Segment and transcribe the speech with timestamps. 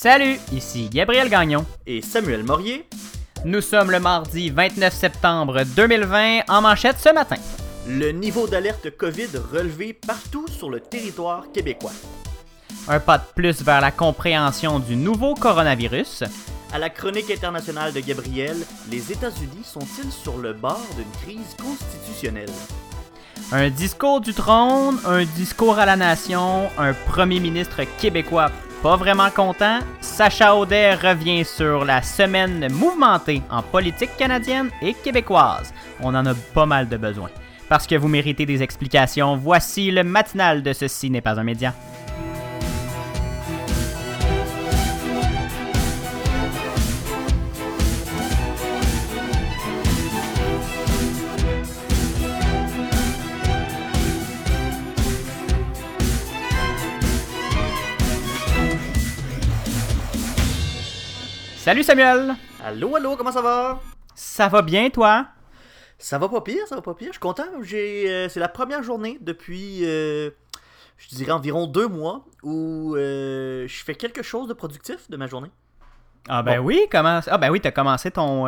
[0.00, 1.66] Salut, ici Gabriel Gagnon.
[1.84, 2.86] Et Samuel Morier.
[3.44, 7.34] Nous sommes le mardi 29 septembre 2020 en manchette ce matin.
[7.88, 11.90] Le niveau d'alerte COVID relevé partout sur le territoire québécois.
[12.86, 16.22] Un pas de plus vers la compréhension du nouveau coronavirus.
[16.72, 18.56] À la chronique internationale de Gabriel,
[18.92, 22.52] les États-Unis sont-ils sur le bord d'une crise constitutionnelle?
[23.50, 28.52] Un discours du trône, un discours à la nation, un premier ministre québécois
[28.82, 35.74] pas vraiment content, Sacha Audet revient sur la semaine mouvementée en politique canadienne et québécoise.
[36.00, 37.30] On en a pas mal de besoin.
[37.68, 41.74] Parce que vous méritez des explications, voici le matinal de Ceci n'est pas un média.
[61.68, 62.34] Salut Samuel!
[62.64, 63.78] Allô, allô, comment ça va?
[64.14, 65.26] Ça va bien, toi?
[65.98, 67.08] Ça va pas pire, ça va pas pire.
[67.08, 67.44] Je suis content.
[67.60, 70.30] J'ai, euh, c'est la première journée depuis, euh,
[70.96, 75.26] je dirais, environ deux mois où euh, je fais quelque chose de productif de ma
[75.26, 75.50] journée.
[76.26, 77.20] Ah ben oui, comment...
[77.26, 78.46] Ah ben oui, t'as commencé ton,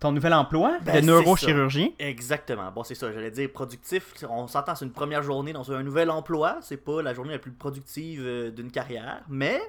[0.00, 1.90] ton nouvel emploi Ben, de c'est neurochirurgien.
[2.00, 2.72] Exactement.
[2.72, 3.12] Bon, c'est ça.
[3.12, 4.12] J'allais dire productif.
[4.28, 6.58] On s'entend, c'est une première journée dans un nouvel emploi.
[6.62, 9.60] C'est pas la journée la plus productive d'une carrière, mais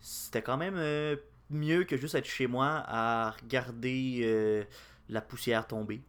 [0.00, 0.74] c'était quand même
[1.50, 4.64] mieux que juste être chez moi à regarder euh,
[5.08, 6.00] la poussière tomber.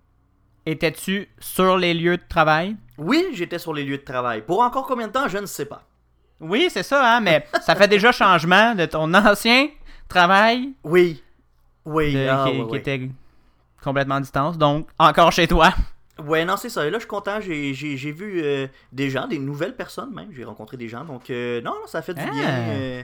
[0.66, 2.76] Étais-tu sur les lieux de travail?
[2.98, 4.42] Oui, j'étais sur les lieux de travail.
[4.42, 5.84] Pour encore combien de temps, je ne sais pas.
[6.40, 9.68] Oui, c'est ça, hein, mais ça fait déjà changement de ton ancien
[10.08, 11.22] travail Oui.
[11.86, 12.14] Oui.
[12.14, 13.10] de- ah, qui, était
[13.84, 15.72] complètement à distance, donc encore chez toi.
[16.24, 16.88] Ouais, non, c'est ça.
[16.88, 17.42] Et là, je suis content.
[17.42, 20.30] J'ai, vu euh, des gens, des nouvelles personnes même.
[20.32, 21.04] J'ai rencontré des gens.
[21.04, 22.32] Donc, euh, non, non, ça fait du Ah.
[22.32, 22.50] bien.
[22.50, 23.04] euh,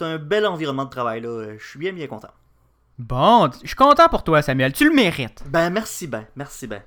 [0.00, 1.52] c'est un bel environnement de travail, là.
[1.58, 2.30] Je suis bien, bien content.
[2.98, 5.42] Bon, je suis content pour toi, Samuel, tu le mérites.
[5.46, 6.26] Ben, merci ben.
[6.36, 6.82] Merci ben.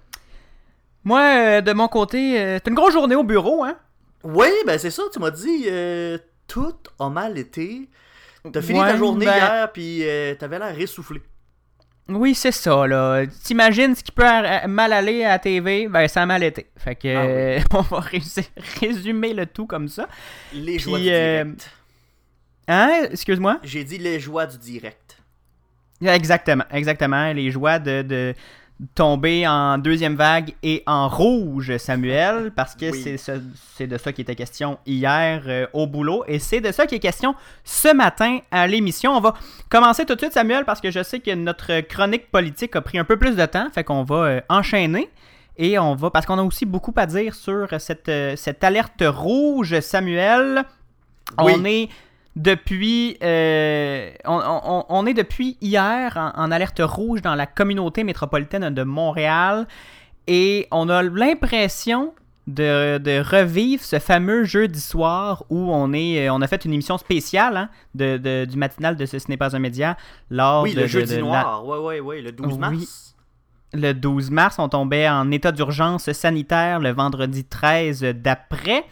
[1.04, 3.78] Moi, euh, de mon côté, euh, c'est une grosse journée au bureau, hein?
[4.24, 5.04] Oui, ben, c'est ça.
[5.12, 6.18] Tu m'as dit, euh,
[6.48, 7.90] tout a mal été.
[8.52, 10.04] T'as fini Ouais, ta journée ben- hier, puis
[10.40, 11.22] t'avais l'air essoufflé.
[12.10, 13.26] Oui, c'est ça, là.
[13.46, 14.24] T'imagines ce qui peut
[14.68, 15.88] mal aller à la TV?
[15.88, 16.68] Ben, ça a mal été.
[16.78, 17.64] Fait que, Ah oui.
[17.74, 18.02] on va
[18.82, 20.08] résumer le tout comme ça.
[20.54, 21.72] Les joies du direct.
[22.68, 23.07] Hein?
[23.12, 23.59] Excuse-moi?
[23.63, 25.18] J'ai dit les joies du direct.
[26.01, 27.31] Exactement, exactement.
[27.34, 28.34] Les joies de, de
[28.96, 33.01] tomber en deuxième vague et en rouge, Samuel, parce que Oui.
[33.01, 33.41] c'est ce-
[33.75, 36.96] c'est de ça qui était question hier euh, au boulot et c'est de ça qui
[36.96, 39.12] est question ce matin à l'émission.
[39.16, 39.35] On va
[39.69, 42.97] commencer tout de suite, Samuel, parce que je sais que notre chronique politique a pris
[42.97, 45.09] un peu plus de temps, fait qu'on va euh, enchaîner.
[45.56, 49.03] Et on va, parce qu'on a aussi beaucoup à dire sur cette, euh, cette alerte
[49.06, 50.63] rouge, Samuel.
[51.40, 51.53] Oui.
[51.56, 51.90] On est
[52.36, 58.04] depuis, euh, on, on- on est depuis hier en, en alerte rouge dans la communauté
[58.04, 59.68] métropolitaine de Montréal
[60.28, 62.14] et on a l'impression
[62.48, 66.74] de, de revivre ce fameux jeudi soir où on est, euh, on a fait une
[66.74, 69.96] émission spéciale hein, de, de- du matinal de Ce n'est pas un média
[70.30, 71.66] lors oui, de, le jeudi de la- noir.
[71.66, 72.22] Ouais, ouais, ouais.
[72.22, 72.58] Le 12 Oui.
[72.58, 73.16] mars.
[73.74, 78.84] le 12 mars, on tombait en état d'urgence sanitaire le vendredi 13 d'après.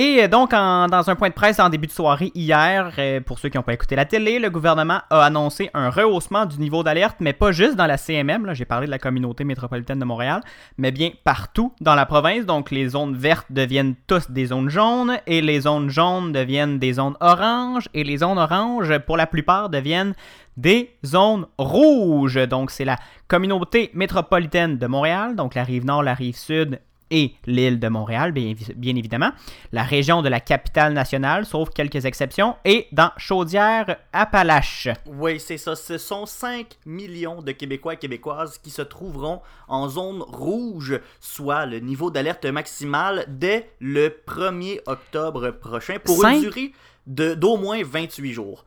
[0.00, 3.40] Et euh, donc, dans un point de presse en début de soirée hier, euh, pour
[3.40, 6.84] ceux qui n'ont pas écouté la télé, le gouvernement a annoncé un rehaussement du niveau
[6.84, 10.40] d'alerte, mais pas juste dans la CMM, j'ai parlé de la communauté métropolitaine de Montréal,
[10.76, 12.46] mais bien partout dans la province.
[12.46, 16.92] Donc, les zones vertes deviennent tous des zones jaunes, et les zones jaunes deviennent des
[16.92, 20.14] zones oranges, et les zones oranges, pour la plupart, deviennent
[20.56, 22.46] des zones rouges.
[22.46, 26.78] Donc, c'est la communauté métropolitaine de Montréal, donc la rive nord, la rive sud
[27.10, 29.30] et l'île de Montréal, bien, évi- bien évidemment,
[29.72, 34.88] la région de la capitale nationale, sauf quelques exceptions, et dans Chaudière-Appalaches.
[35.06, 35.76] Oui, c'est ça.
[35.76, 41.66] Ce sont 5 millions de Québécois et Québécoises qui se trouveront en zone rouge, soit
[41.66, 46.72] le niveau d'alerte maximal dès le 1er octobre prochain pour une durée
[47.06, 48.64] d'au moins 28 jours.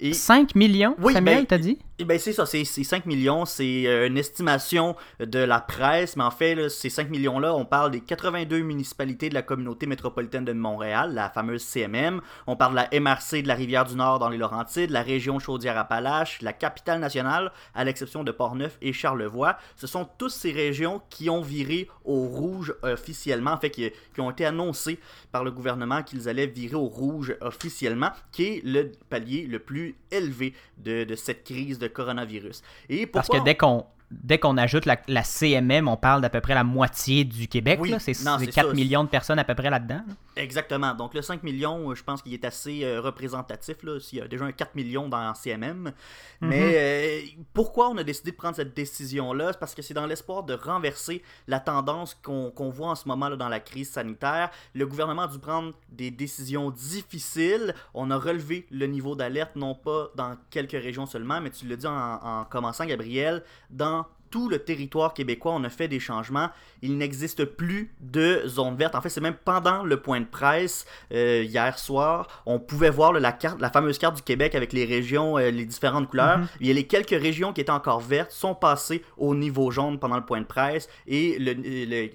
[0.00, 1.78] Et 5 millions, Oui, Samuel, ben, t'as dit?
[1.98, 6.16] Eh ben c'est ça, c'est c'est 5 millions, c'est euh, une estimation de la presse,
[6.16, 9.84] mais en fait, là, ces 5 millions-là, on parle des 82 municipalités de la communauté
[9.84, 14.30] métropolitaine de Montréal, la fameuse CMM, on parle de la MRC de la Rivière-du-Nord dans
[14.30, 19.58] les Laurentides, la région Chaudière-Appalaches, la capitale nationale, à l'exception de Portneuf et Charlevoix.
[19.76, 24.20] Ce sont tous ces régions qui ont viré au rouge officiellement, en fait, qui, qui
[24.22, 24.98] ont été annoncées
[25.32, 29.89] par le gouvernement qu'ils allaient virer au rouge officiellement, qui est le palier le plus
[30.10, 32.62] élevé de, de cette crise de coronavirus.
[32.88, 36.40] Et Parce que dès qu'on dès qu'on ajoute la, la CMM, on parle d'à peu
[36.40, 37.78] près la moitié du Québec.
[37.80, 37.94] Oui.
[38.00, 38.74] C'est non, c'est c'est 4 ça.
[38.74, 40.00] millions de personnes à peu près là-dedans.
[40.40, 40.94] Exactement.
[40.94, 43.82] Donc le 5 millions, je pense qu'il est assez euh, représentatif.
[43.82, 45.92] Là, s'il y a déjà un 4 millions dans CMM.
[46.40, 46.72] Mais Mhm.
[46.74, 47.20] euh,
[47.52, 49.52] pourquoi on a décidé de prendre cette décision-là?
[49.52, 53.28] C'est parce que c'est dans l'espoir de renverser la tendance qu'on voit en ce moment
[53.28, 54.50] là, dans la crise sanitaire.
[54.74, 57.74] Le gouvernement a dû prendre des décisions difficiles.
[57.92, 61.76] On a relevé le niveau d'alerte, non pas dans quelques régions seulement, mais tu l'as
[61.76, 61.92] dit en,
[62.22, 66.50] en commençant, Gabriel, dans tout le territoire québécois, on a fait des changements.
[66.82, 68.94] Il n'existe plus de zone verte.
[68.94, 73.12] En fait, c'est même pendant le point de presse euh, hier soir, on pouvait voir
[73.12, 76.38] là, la carte, la fameuse carte du Québec avec les régions, euh, les différentes couleurs.
[76.38, 76.48] Mhm.
[76.60, 79.98] Il y a les quelques régions qui étaient encore vertes sont passées au niveau jaune
[79.98, 82.10] pendant le point de presse et le,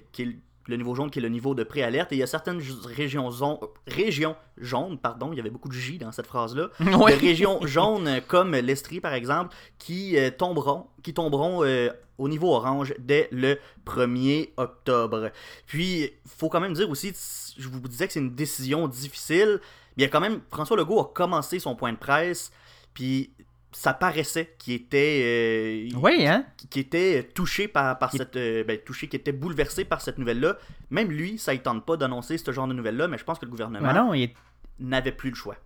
[0.68, 2.12] le niveau jaune qui est le niveau de préalerte.
[2.12, 5.74] Et il y a certaines régions, zon- régions jaunes, pardon, il y avait beaucoup de
[5.74, 6.68] J dans cette phrase-là,
[6.98, 7.14] Ouais.
[7.16, 12.52] de régions jaunes comme l'Estrie par exemple, qui euh, tomberont, qui tomberont euh, au niveau
[12.54, 15.30] orange dès le 1er octobre.
[15.66, 17.12] Puis, il faut quand même dire aussi,
[17.58, 19.60] je vous disais que c'est une décision difficile.
[19.96, 22.50] Il y a quand même, François Legault a commencé son point de presse,
[22.94, 23.30] puis
[23.78, 25.20] ça paraissait qu'il était,
[25.92, 26.46] euh, Oui, hein?
[26.70, 30.16] qui était touché par, par Il- cette, euh, ben, touché, qui était bouleversé par cette
[30.16, 30.56] nouvelle-là.
[30.88, 33.44] Même lui, ça ne tente pas d'annoncer ce genre de nouvelle-là, mais je pense que
[33.44, 34.34] le gouvernement il, est-
[34.80, 35.56] n'avait plus le choix.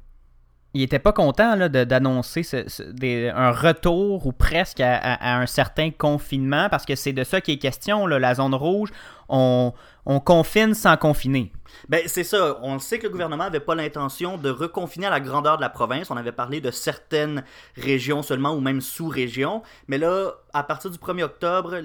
[0.75, 5.35] il était pas content là, d'annoncer ce- ce- des- un retour ou presque à, à-
[5.35, 8.07] à un certain confinement parce que c'est de ça qui est question.
[8.09, 8.91] là, la zone rouge,
[9.31, 9.73] on,
[10.07, 11.53] on confine sans confiner.
[11.89, 12.59] Ben, c'est ça.
[12.63, 15.63] On le sait que le gouvernement n'avait pas l'intention de reconfiner à la grandeur de
[15.63, 16.11] la province.
[16.11, 17.45] On avait parlé de certaines
[17.77, 19.63] régions seulement ou même sous-régions.
[19.89, 21.81] Mais là, à partir du 1er octobre,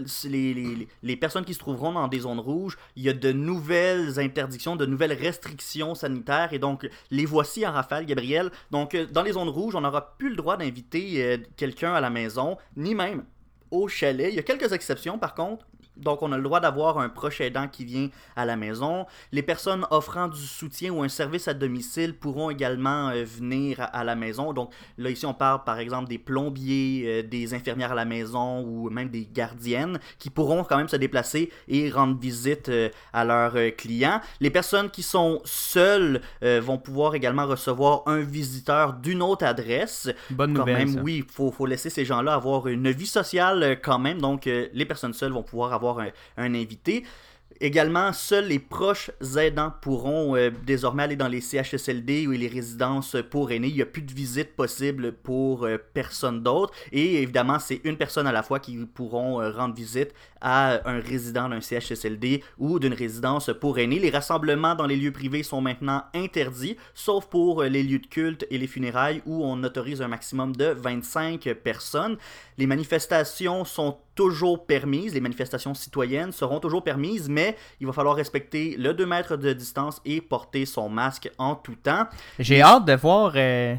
[1.04, 4.76] les personnes qui se trouveront dans des zones rouges, il y a de nouvelles interdictions,
[4.76, 6.54] de nouvelles restrictions sanitaires.
[6.54, 8.52] Et donc, les voici en rafale, Gabriel.
[8.72, 12.02] Donc, euh, dans les zones rouges, on n'aura plus le droit d'inviter euh, quelqu'un à
[12.02, 13.24] la maison, ni même
[13.72, 14.32] au chalet.
[14.32, 15.66] Il y a quelques exceptions, par contre.
[15.98, 19.06] Donc, on a le droit d'avoir un proche aidant qui vient à la maison.
[19.32, 23.86] Les personnes offrant du soutien ou un service à domicile pourront également euh, venir à,
[23.86, 24.54] à la maison.
[24.54, 28.62] Donc, là, ici, on parle par exemple des plombiers, euh, des infirmières à la maison
[28.62, 33.24] ou même des gardiennes qui pourront quand même se déplacer et rendre visite euh, à
[33.24, 34.20] leurs clients.
[34.40, 40.54] Les personnes qui sont seules vont pouvoir également recevoir un visiteur d'une autre adresse Bonne
[40.54, 40.78] quand nouvelle.
[40.78, 41.02] même, ça.
[41.02, 44.20] oui, il faut, faut laisser ces gens-là avoir une vie sociale quand même.
[44.22, 45.85] Donc, les personnes seules vont pouvoir avoir
[46.38, 47.04] un, invité.
[47.62, 53.16] Également, seuls les proches aidants pourront euh, désormais aller dans les CHSLD ou les résidences
[53.32, 53.70] pour aînés.
[53.70, 56.74] Il n'y a plus de visite possible pour euh, personne d'autre.
[56.92, 61.00] Et évidemment, c'est une personne à la fois qui pourront euh, rendre visite à un
[61.00, 64.00] résident d'un CHSLD ou d'une résidence pour aînés.
[64.00, 68.46] Les rassemblements dans les lieux privés sont maintenant interdits, sauf pour les lieux de culte
[68.50, 72.18] et les funérailles où on autorise un maximum de 25 personnes.
[72.58, 78.16] Les manifestations sont toujours permises, les manifestations citoyennes seront toujours permises, mais il va falloir
[78.16, 82.08] respecter le 2 mètres de distance et porter son masque en tout temps.
[82.40, 83.34] J'ai hâte de voir.
[83.36, 83.76] euh,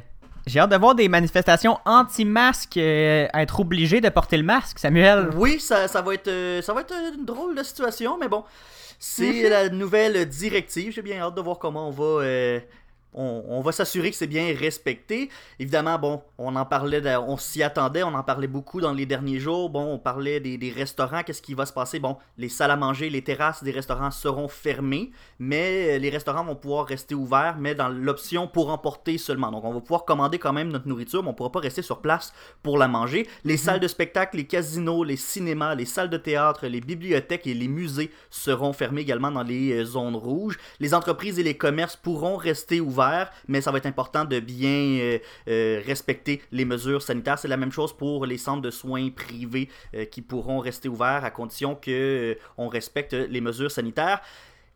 [0.47, 5.31] J'ai hâte de voir des manifestations anti-masques euh, être obligés de porter le masque, Samuel.
[5.35, 8.45] Oui, ça, ça va être, euh, ça va être une drôle de situation, mais bon,
[8.99, 10.93] c'est la nouvelle directive.
[10.93, 12.61] J'ai bien hâte de voir comment on va, euh,
[13.17, 15.31] on, on va s'assurer que c'est bien respecté.
[15.59, 19.07] Évidemment, bon, on en parlait, de- on s'y attendait, on en parlait beaucoup dans les
[19.07, 19.71] derniers jours.
[19.71, 21.99] Bon, on parlait des, des restaurants, qu'est-ce qui va se passer?
[21.99, 26.45] Bon, les salles à manger, les terrasses des restaurants seront fermées, mais euh, les restaurants
[26.45, 29.51] vont pouvoir rester ouverts, mais dans l'option pour emporter seulement.
[29.51, 32.01] Donc, on va pouvoir commander quand même notre nourriture, mais on pourra pas rester sur
[32.01, 32.33] place
[32.63, 33.27] pour la manger.
[33.45, 37.55] Les salles de spectacle, les casinos, les cinémas, les salles de théâtre, les bibliothèques et
[37.55, 40.59] les musées seront fermés également dans les euh, zones rouges.
[40.81, 43.06] Les entreprises et les commerces pourront rester ouverts,
[43.49, 47.39] mais ça va être important de bien euh, euh, respecter les mesures sanitaires.
[47.39, 51.25] C'est la même chose pour les centres de soins privés euh, qui pourront rester ouverts
[51.25, 54.21] à condition que euh, on respecte les mesures sanitaires.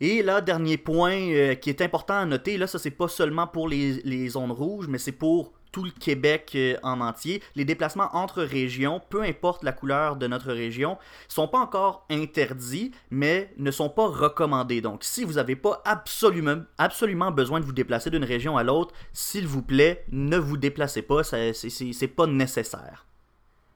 [0.00, 3.68] Et là, dernier point qui est important à noter, là, ça c'est pas seulement pour
[3.68, 7.42] les zones rouges, mais c'est pour tout le Québec euh, en entier.
[7.54, 10.98] Les déplacements entre régions, peu importe la couleur de notre région,
[11.28, 14.80] sont pas encore interdits, mais ne sont pas recommandés.
[14.80, 18.94] Donc, si vous n'avez pas absolument, absolument besoin de vous déplacer d'une région à l'autre,
[19.12, 23.06] s'il vous plaît, ne vous déplacez pas, c'est pas nécessaire.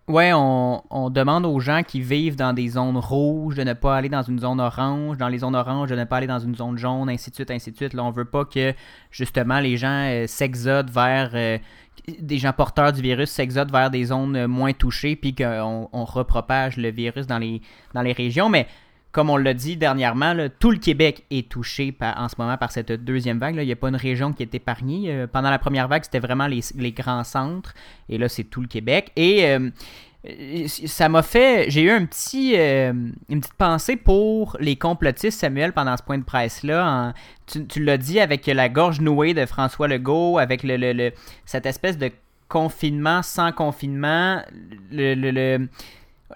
[0.07, 3.97] Ouais, on, on demande aux gens qui vivent dans des zones rouges de ne pas
[3.97, 6.55] aller dans une zone orange, dans les zones oranges de ne pas aller dans une
[6.55, 7.95] zone jaune, ainsi de suite, ainsi de suite.
[7.95, 8.75] Là, on veut pas que
[9.11, 11.57] justement les gens euh, s'exodent vers euh,
[12.19, 16.05] des gens porteurs du virus s'exodent vers des zones euh, moins touchées, puis qu'on on
[16.05, 17.63] repropage le virus dans les
[17.95, 18.51] dans les régions.
[18.51, 18.67] Mais
[19.15, 22.91] comme on l'a dit dernièrement, tout le Québec est touché en ce moment par cette
[22.91, 23.55] deuxième vague.
[23.55, 25.05] Il n'y a pas une région qui est épargnée.
[25.07, 27.75] Euh, pendant la première vague, c'était vraiment les, grands centres.
[28.09, 29.13] Et là, c'est tout le Québec.
[29.15, 29.71] Et euh,
[30.67, 31.71] ça m'a fait.
[31.71, 32.93] J'ai eu un petit, euh,
[33.29, 37.15] une petite pensée pour les complotistes, Samuel, pendant ce point de presse-là.
[37.47, 41.13] Tu, l'as dit avec la gorge nouée de François Legault, avec le,
[41.47, 42.11] cette espèce de
[42.49, 44.43] confinement sans confinement.
[44.91, 45.69] Le,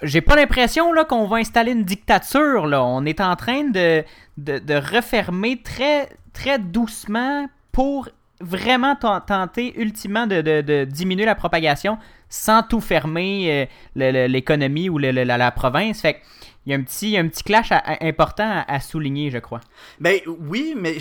[0.02, 2.66] J'ai pas l'impression qu'on va installer une dictature.
[2.66, 2.84] Là.
[2.84, 4.04] On est en train de,
[4.36, 8.08] de, refermer très, très doucement pour
[8.40, 16.00] vraiment tenter ultimement de, diminuer la propagation sans tout fermer euh, l'économie ou la, province.
[16.00, 16.20] Fait
[16.66, 19.60] il y a un petit, un petit clash important à, souligner, je crois.
[20.00, 20.98] Ben oui, mais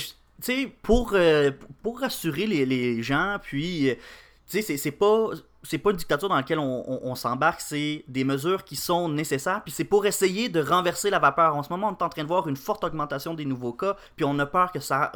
[0.81, 1.51] pour, euh,
[1.83, 3.95] pour rassurer les, les gens, puis, euh,
[4.47, 5.31] c'est pas
[5.67, 9.71] c'est pas une dictature dans laquelle on, s'embarque, c'est des mesures qui sont nécessaires, puis
[9.71, 11.55] c'est pour essayer de renverser la vapeur.
[11.55, 13.97] En ce moment, on est en train de voir une forte augmentation des nouveaux cas,
[14.15, 15.11] puis on a peur que ça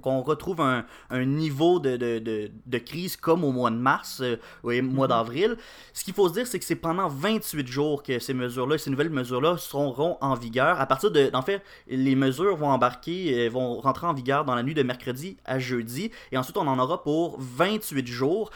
[0.00, 0.84] qu'on retrouve un,
[1.24, 5.08] niveau de, de, crise comme au mois de mars euh, mois mm-hmm.
[5.08, 5.56] d'avril.
[5.92, 8.90] Ce qu'il faut se dire, c'est que c'est pendant 28 jours que ces mesures-là, ces
[8.90, 10.80] nouvelles mesures-là seront en vigueur.
[10.80, 14.54] À partir de, en fait, les mesures vont embarquer, euh, vont rentrer en vigueur dans
[14.54, 18.50] la nuit de mercredi à jeudi, et ensuite on en aura pour 28 jours.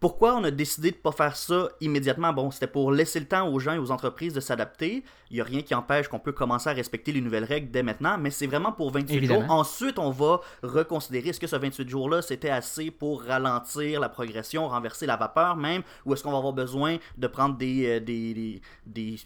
[0.00, 2.32] Pourquoi on a décidé de ne pas faire ça immédiatement?
[2.32, 5.04] Bon, c'était pour laisser le temps aux gens et aux entreprises de s'adapter.
[5.30, 7.82] Il n'y a rien qui empêche qu'on peut commencer à respecter les nouvelles règles dès
[7.82, 9.44] maintenant, mais c'est vraiment pour 28 jours.
[9.50, 14.68] Ensuite, on va reconsidérer est-ce que ce 28 jours-là, c'était assez pour ralentir la progression,
[14.68, 18.62] renverser la vapeur même, ou est-ce qu'on va avoir besoin de prendre des, euh, des,
[18.86, 19.16] des,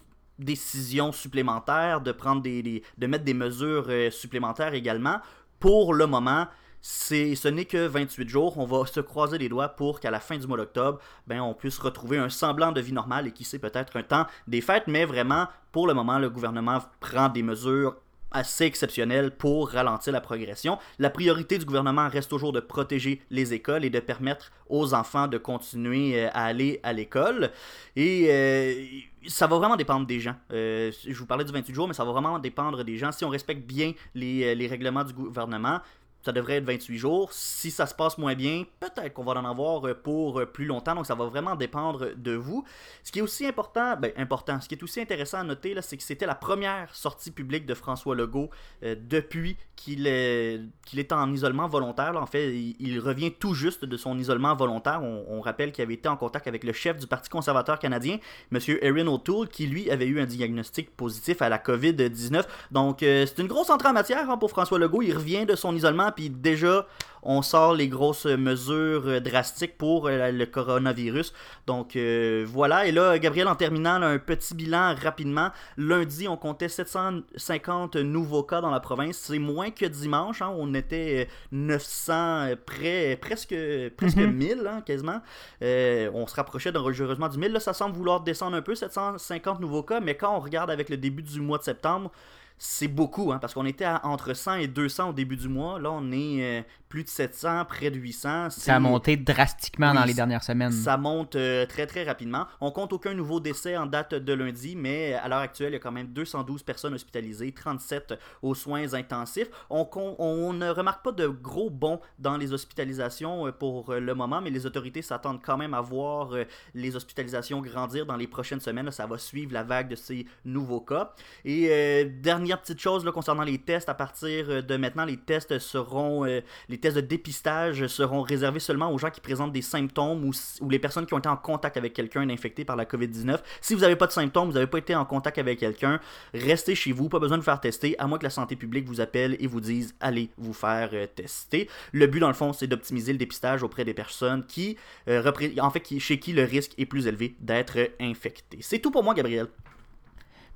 [0.40, 5.20] décisions supplémentaires, de prendre des, de mettre des mesures euh, supplémentaires également?
[5.60, 6.48] Pour le moment,
[6.86, 8.58] ce n'est que 28 jours.
[8.58, 11.54] On va se croiser les doigts pour qu'à la fin du mois d'octobre, ben, on
[11.54, 14.84] puisse retrouver un semblant de vie normale et qui sait peut-être un temps des fêtes.
[14.86, 17.96] Mais vraiment, pour le moment, le gouvernement prend des mesures
[18.32, 20.76] assez exceptionnelles pour ralentir la progression.
[20.98, 25.28] La priorité du gouvernement reste toujours de protéger les écoles et de permettre aux enfants
[25.28, 27.50] de continuer euh, à aller à l'école.
[27.96, 28.84] Et euh,
[29.26, 30.34] ça va vraiment dépendre des gens.
[30.52, 33.12] Euh, je vous parlais du 28 jours, mais ça va vraiment dépendre des gens.
[33.12, 35.80] Si on respecte bien les, les règlements du gouvernement,
[36.24, 37.32] ça devrait être 28 jours.
[37.32, 40.64] Si ça se passe moins bien, peut-être qu'on va en avoir euh, pour euh, plus
[40.64, 40.94] longtemps.
[40.94, 42.64] Donc ça va vraiment dépendre de vous.
[43.02, 45.98] Ce qui est aussi important, ben important, ce qui est aussi intéressant à noter, c'est
[45.98, 48.48] que c'était la première sortie publique de François Legault
[48.82, 50.60] euh, depuis qu'il est,
[50.96, 52.16] est en isolement volontaire.
[52.16, 55.02] En fait, il, revient tout juste de son isolement volontaire.
[55.02, 58.18] On, rappelle qu'il avait été en contact avec le chef du Parti conservateur canadien,
[58.50, 58.60] M.
[58.80, 62.44] Erin O'Toole, qui lui avait eu un diagnostic positif à la COVID-19.
[62.70, 65.02] Donc c'est une grosse entrée en matière hein, pour François Legault.
[65.02, 66.87] Il revient de son isolement puis déjà
[67.25, 71.33] on sort les grosses mesures euh, drastiques pour euh, le coronavirus.
[71.66, 75.50] Donc euh, voilà, et là, Gabriel, en terminant, un petit bilan rapidement.
[75.76, 79.16] Lundi, on comptait 750 nouveaux cas dans la province.
[79.16, 80.52] C'est moins que dimanche, hein.
[80.56, 83.54] on était 900, près, presque,
[83.97, 84.66] presque 1000 mhm.
[84.66, 85.21] hein, quasiment.
[85.62, 87.52] on se rapprochait dangereusement du 1000.
[87.52, 90.90] Là, ça semble vouloir descendre un peu, 750 nouveaux cas, mais quand on regarde avec
[90.90, 92.11] le début du mois de septembre,
[92.58, 95.80] c'est beaucoup, hein, parce qu'on était à entre 100 et 200 au début du mois.
[95.80, 98.50] Là, on est euh, plus de 700, près de 800.
[98.50, 100.70] Ça a monté drastiquement dans les dernières semaines.
[100.70, 102.46] Ça monte euh, très, très rapidement.
[102.61, 105.76] On compte aucun nouveau décès en date de lundi, mais à l'heure actuelle, il y
[105.76, 109.49] a quand même 212 personnes hospitalisées, 37 aux soins intensifs.
[109.68, 114.40] On, on ne remarque pas de gros bons dans les hospitalisations euh, pour le moment,
[114.40, 116.30] mais les autorités s'attendent quand même à voir
[116.75, 118.90] les hospitalisations grandir dans les prochaines semaines.
[118.92, 121.12] Ça va suivre la vague de ces nouveaux cas.
[121.44, 125.58] Et dernier dernière petite chose concernant les tests, à partir euh, de maintenant, les tests
[125.58, 130.24] seront, euh, les tests de dépistage seront réservés seulement aux gens qui présentent des symptômes
[130.24, 133.38] ou, les personnes qui ont été en contact avec quelqu'un infecté par la COVID-19.
[133.62, 136.00] Si vous n'avez pas de symptômes, vous n'avez pas été en contact avec quelqu'un,
[136.34, 138.86] restez chez vous, pas besoin de vous faire tester, à moins que la santé publique
[138.86, 141.70] vous appelle et vous dise allez vous faire euh, tester.
[141.92, 144.76] Le but, dans le fond, c'est d'optimiser le dépistage auprès des personnes qui,
[145.08, 148.58] en fait, chez qui le risque est plus élevé d'être infecté.
[148.60, 149.48] C'est tout pour moi, Gabriel.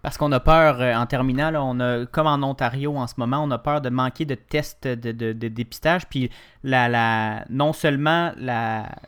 [0.00, 3.42] Parce qu'on a peur, euh, en terminant, on a, comme en Ontario en ce moment,
[3.42, 6.06] on a peur de manquer de tests de, dépistage.
[6.06, 6.30] Puis
[6.62, 8.32] la, non seulement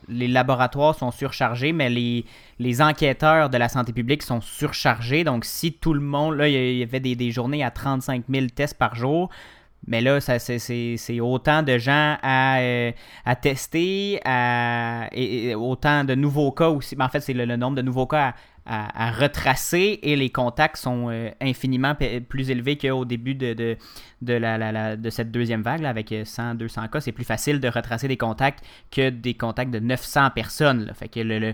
[0.09, 5.23] les laboratoires sont surchargés, mais les, enquêteurs de la santé publique sont surchargés.
[5.23, 8.77] Donc si tout le monde, là, il y avait des, journées à 35 000 tests
[8.77, 9.29] par jour.
[9.87, 12.91] Mais là, c'est autant de gens à, euh,
[13.25, 16.95] à tester, à, et, autant de nouveaux cas aussi.
[16.95, 21.09] Mais en fait, c'est le, nombre de nouveaux cas à, retracer et les contacts sont
[21.09, 21.95] euh, infiniment
[22.29, 23.77] plus élevés qu'au début de,
[24.21, 25.83] la, cette deuxième vague.
[25.85, 30.29] avec 100-200 cas, c'est plus facile de retracer des contacts que des contacts de 900
[30.31, 30.91] personnes.
[30.95, 31.53] Fait que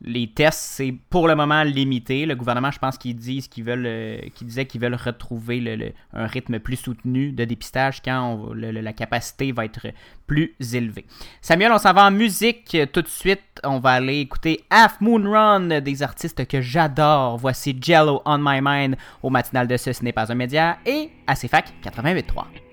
[0.00, 2.24] les tests, c'est pour le moment limité.
[2.24, 6.26] Le gouvernement, je pense qu'ils disent qu'ils veulent, euh, qu'ils disaient qu'ils veulent retrouver un
[6.26, 9.88] rythme plus soutenu de dépistage quand la capacité va être
[10.26, 11.04] plus élevée.
[11.40, 13.42] Samuel, on s'en va en musique tout de suite.
[13.64, 17.38] On va aller écouter Half Moon Run des artistes que j'adore.
[17.38, 21.10] Voici Jello on My Mind au matinal de ce, ce n'est pas un média et
[21.26, 22.67] à CFAC 88.3.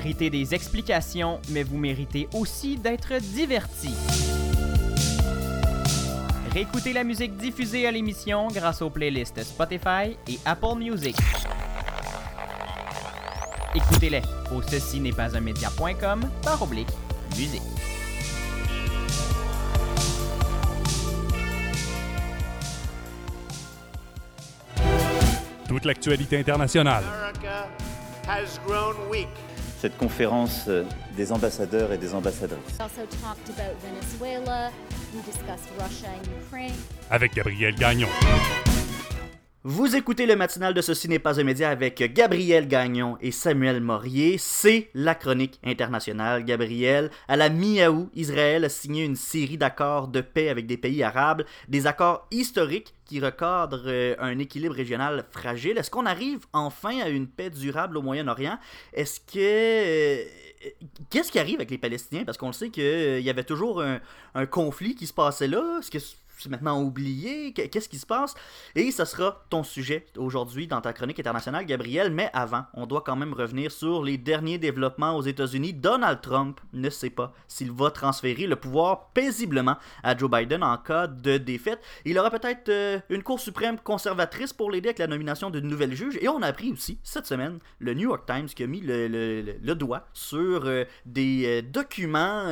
[0.00, 3.90] des explications, mais vous méritez aussi d'être diverti.
[6.52, 11.16] Réécoutez la musique diffusée à l'émission grâce aux playlists Spotify et Apple Music.
[13.74, 14.22] Écoutez-les
[14.54, 16.88] au ceci n'est pas un média.com par oblique
[17.36, 17.62] musique.
[25.68, 27.04] Toute l'actualité internationale
[29.82, 30.84] cette conférence euh,
[31.16, 32.78] des ambassadeurs et des ambassadrices.
[37.10, 38.06] Avec Gabriel Gagnon.
[39.64, 43.80] Vous écoutez le matinal de Ceci n'est pas un média avec Gabriel Gagnon et Samuel
[43.80, 44.36] Morier.
[44.36, 46.44] C'est la chronique internationale.
[46.44, 51.04] Gabriel, à la mi-août, Israël a signé une série d'accords de paix avec des pays
[51.04, 55.78] arabes, des accords historiques qui recadrent euh, un équilibre régional fragile.
[55.78, 58.58] Est-ce qu'on arrive enfin à une paix durable au Moyen-Orient?
[58.92, 59.38] Est-ce que...
[59.38, 60.24] Euh,
[61.08, 62.24] qu'est-ce qui arrive avec les Palestiniens?
[62.24, 65.78] Parce qu'on le sait qu'il euh, y avait toujours un, conflit qui se passait là.
[66.48, 67.52] Maintenant oublié?
[67.52, 68.34] Qu'est-ce qui se passe?
[68.74, 72.10] Et ce sera ton sujet aujourd'hui dans ta chronique internationale, Gabriel.
[72.10, 75.72] Mais avant, on doit quand même revenir sur les derniers développements aux États-Unis.
[75.72, 80.76] Donald Trump ne sait pas s'il va transférer le pouvoir paisiblement à Joe Biden en
[80.78, 81.80] cas de défaite.
[82.04, 85.94] Il aura peut-être euh, une Cour suprême conservatrice pour l'aider avec la nomination d'une nouvelle
[85.94, 86.18] juge.
[86.20, 89.74] Et on a appris aussi cette semaine le New York Times qui a mis le,
[89.74, 92.46] doigt sur euh, des euh, documents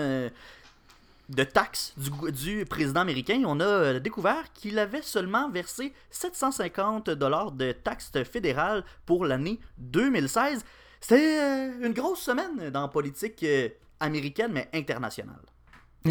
[1.31, 7.53] de taxes du, président américain, on a euh, découvert qu'il avait seulement versé 750 dollars
[7.53, 10.65] de taxes fédérales pour l'année 2016.
[11.01, 13.69] C'était euh, une grosse semaine dans la politique euh,
[14.01, 15.41] américaine, mais internationale.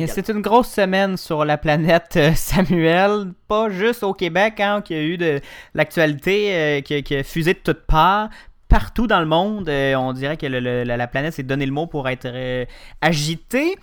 [0.08, 3.34] C'est une grosse semaine sur la planète, Samuel.
[3.48, 5.42] Pas juste au Québec, hein, qui a eu de
[5.74, 8.30] l'actualité qui, a fusé de toutes parts.
[8.68, 12.68] Partout dans le monde, on dirait que la planète s'est donné le mot pour être
[13.02, 13.78] agitée.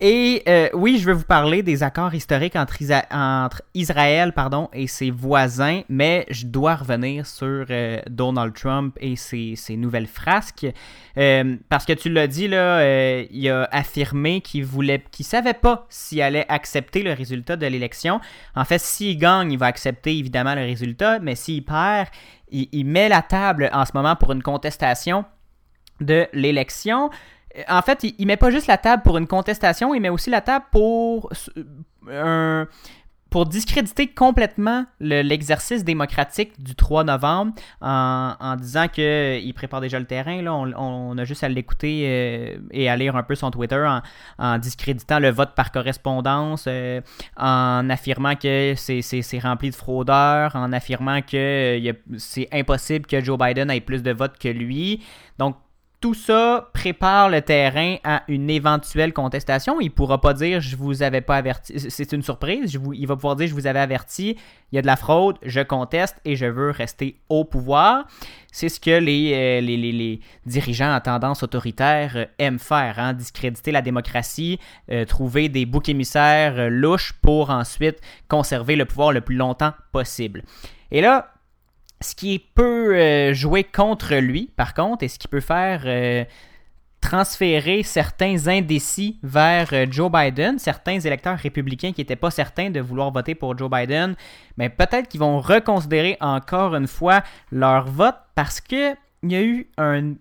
[0.00, 5.10] Et euh, oui, je vais vous parler des accords historiques entre, Israël pardon, et ses
[5.10, 10.66] voisins, mais je dois revenir sur euh, Donald Trump et ses, nouvelles frasques.
[11.16, 12.80] Euh, parce que tu l'as dit, là,
[13.28, 18.20] il a affirmé qu'il voulait, qu'il savait pas s'il allait accepter le résultat de l'élection.
[18.54, 22.06] En fait, s'il gagne, il va accepter évidemment le résultat, mais s'il perd,
[22.52, 25.24] il met la table en ce moment pour une contestation
[26.00, 27.10] de l'élection
[27.68, 30.40] en fait, il, met pas juste la table pour une contestation, il met aussi la
[30.40, 31.30] table pour
[33.30, 40.40] pour discréditer complètement l'exercice démocratique du 3 novembre en, disant qu'il prépare déjà le terrain.
[40.40, 43.86] Là, on, a juste à l'écouter euh, et à lire un peu son Twitter
[44.38, 47.00] en, discréditant le vote par correspondance, euh,
[47.36, 51.36] en affirmant que c'est rempli de fraudeurs, en affirmant que
[51.88, 55.02] euh, c'est impossible que Joe Biden ait plus de votes que lui.
[55.38, 55.56] Donc,
[56.00, 59.80] tout ça prépare le terrain à une éventuelle contestation.
[59.80, 62.78] Il pourra pas dire je vous avais pas averti, c'est une surprise.
[62.94, 64.36] il va pouvoir dire je vous avais averti,
[64.70, 68.06] il y a de la fraude, je conteste et je veux rester au pouvoir.
[68.52, 73.82] C'est ce que les, euh, dirigeants à tendance autoritaire euh, aiment faire, hein, discréditer la
[73.82, 74.58] démocratie,
[74.90, 80.44] euh, trouver des boucs émissaires louches pour ensuite conserver le pouvoir le plus longtemps possible.
[80.90, 81.32] Et là,
[82.00, 86.24] ce qui peut euh, jouer contre lui, par contre, et ce qui peut faire euh,
[87.00, 92.80] transférer certains indécis vers euh, Joe Biden, certains électeurs républicains qui n'étaient pas certains de
[92.80, 94.14] vouloir voter pour Joe Biden,
[94.56, 99.68] mais peut-être qu'ils vont reconsidérer encore une fois leur vote parce qu'il y a eu
[99.76, 100.14] un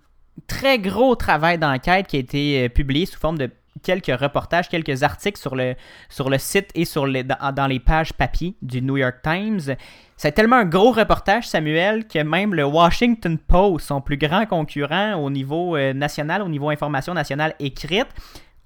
[0.47, 3.49] très gros travail d'enquête qui a été publié sous forme de
[3.83, 5.75] quelques reportages, quelques articles sur le,
[6.09, 9.75] sur le site et sur les, dans, les pages papier du New York Times.
[10.17, 15.13] C'est tellement un gros reportage, Samuel, que même le Washington Post, son plus grand concurrent
[15.13, 18.07] au niveau euh, national, au niveau information nationale écrite,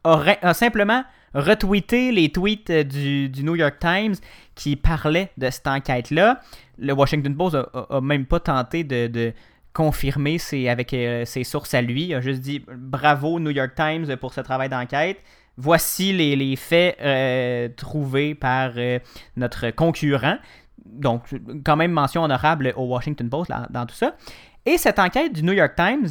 [0.06, 4.16] a, simplement retweeté les tweets euh, du, New York Times
[4.56, 6.40] qui parlaient de cette enquête-là.
[6.80, 9.34] Le Washington Post a, même pas tenté de
[9.74, 10.38] confirmer
[10.70, 12.06] avec euh, ses sources à lui.
[12.06, 15.18] Il a juste dit bravo New York Times pour ce travail d'enquête.
[15.58, 18.72] Voici les, faits trouvés par
[19.36, 20.38] notre concurrent.
[20.86, 21.24] Donc,
[21.66, 24.16] quand même mention honorable au Washington Post dans tout ça.
[24.66, 26.08] Et cette enquête du New York Times,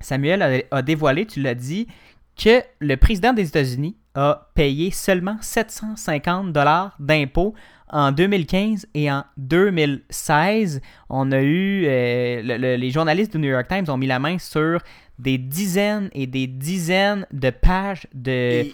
[0.00, 1.88] Samuel a, dévoilé, tu l'as dit,
[2.36, 7.54] que le président des États-Unis a payé seulement 750 dollars d'impôts
[7.88, 11.84] en 2015 et en 2016, on a eu.
[11.86, 14.80] Euh, les journalistes du New York Times ont mis la main sur
[15.18, 18.66] des dizaines et des dizaines de pages de,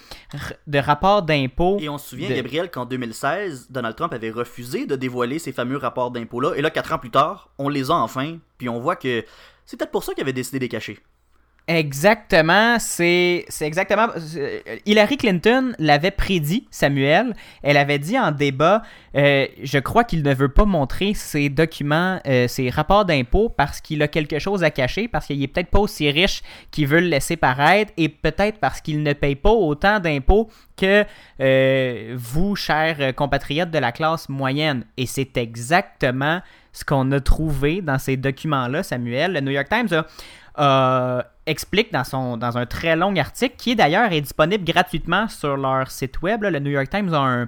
[0.66, 1.78] de rapports d'impôts.
[1.81, 5.76] Et on se souvient, Gabriel, qu'en 2016, Donald Trump avait refusé de dévoiler ces fameux
[5.76, 6.55] rapports d'impôts-là.
[6.57, 8.38] Et là, quatre ans plus tard, on les a enfin.
[8.59, 9.24] Puis on voit que
[9.66, 10.98] c'est peut-être pour ça qu'il avait décidé de les cacher.
[11.68, 14.09] Exactement, c'est exactement.
[14.37, 17.37] Euh, Hillary Clinton l'avait prédit, Samuel.
[17.62, 18.83] Elle avait dit en débat,
[19.14, 23.81] euh, je crois qu'il ne veut pas montrer ses documents, euh, ses rapports d'impôts parce
[23.81, 26.98] qu'il a quelque chose à cacher, parce qu'il est peut-être pas aussi riche qu'il veut
[26.98, 31.05] le laisser paraître, et peut-être parce qu'il ne paye pas autant d'impôts que
[32.16, 34.85] vous, chers compatriotes de la classe moyenne.
[34.96, 36.40] Et c'est exactement
[36.72, 39.35] ce qu'on a trouvé dans ces documents-là, Samuel.
[39.35, 40.03] Le New York Times
[40.57, 45.90] a explique dans, son, un très long article, qui d'ailleurs est disponible gratuitement sur leur
[45.90, 46.42] site web.
[46.42, 47.46] Le New York Times a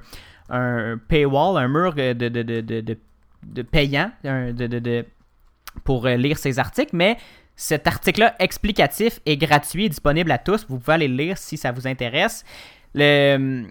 [0.51, 4.11] un, paywall, un mur de, de, payant
[5.85, 7.17] pour lire ces articles, mais
[7.57, 10.67] cet article-là explicatif est gratuit, disponible à tous.
[10.69, 12.45] Vous pouvez aller le lire si ça vous intéresse.
[12.95, 13.69] Il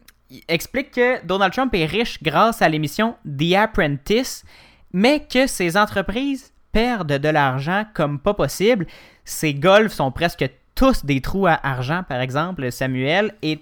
[0.48, 4.46] explique que Donald Trump est riche grâce à l'émission The Apprentice,
[4.94, 8.88] mais que ses entreprises perdent de l'argent comme pas possible.
[9.26, 13.60] Ses golfs sont presque tous des trous à argent, par exemple, Samuel, et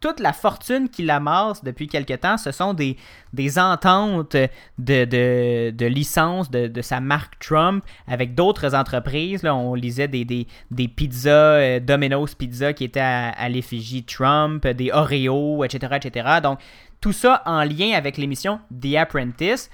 [0.00, 2.96] toute la fortune qu'il amasse depuis quelque temps, ce sont des,
[3.32, 9.42] des ententes de, de, de licence de, sa marque Trump avec d'autres entreprises.
[9.42, 14.66] Là, on lisait des, des, des pizzas, euh, Domino's Pizza qui étaient à, l'effigie Trump,
[14.66, 16.28] des Oreo, etc., etc.
[16.42, 16.60] Donc,
[17.00, 19.70] tout ça en lien avec l'émission The Apprentice.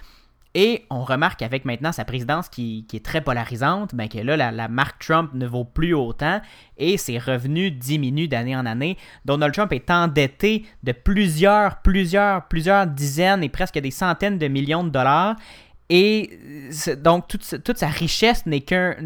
[0.59, 4.69] Et on remarque avec maintenant sa présidence qui, est très polarisante, ben que là, la,
[4.69, 6.41] marque Trump ne vaut plus autant
[6.79, 8.97] et ses revenus diminuent d'année en année.
[9.27, 14.83] Donald Trump est endetté de plusieurs, plusieurs, plusieurs dizaines et presque des centaines de millions
[14.83, 15.37] de dollars.
[15.91, 16.39] Et
[17.05, 18.97] donc, toute, sa richesse n'est qu'un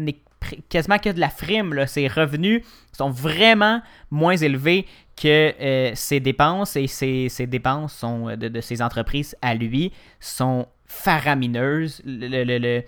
[0.69, 1.85] quasiment que de la frime.
[1.85, 4.85] Ses revenus sont vraiment moins élevés
[5.21, 10.65] que euh, ses dépenses et ses, dépenses sont, de, de, ses entreprises à lui sont
[10.91, 12.01] faramineuse.
[12.05, 12.83] Le,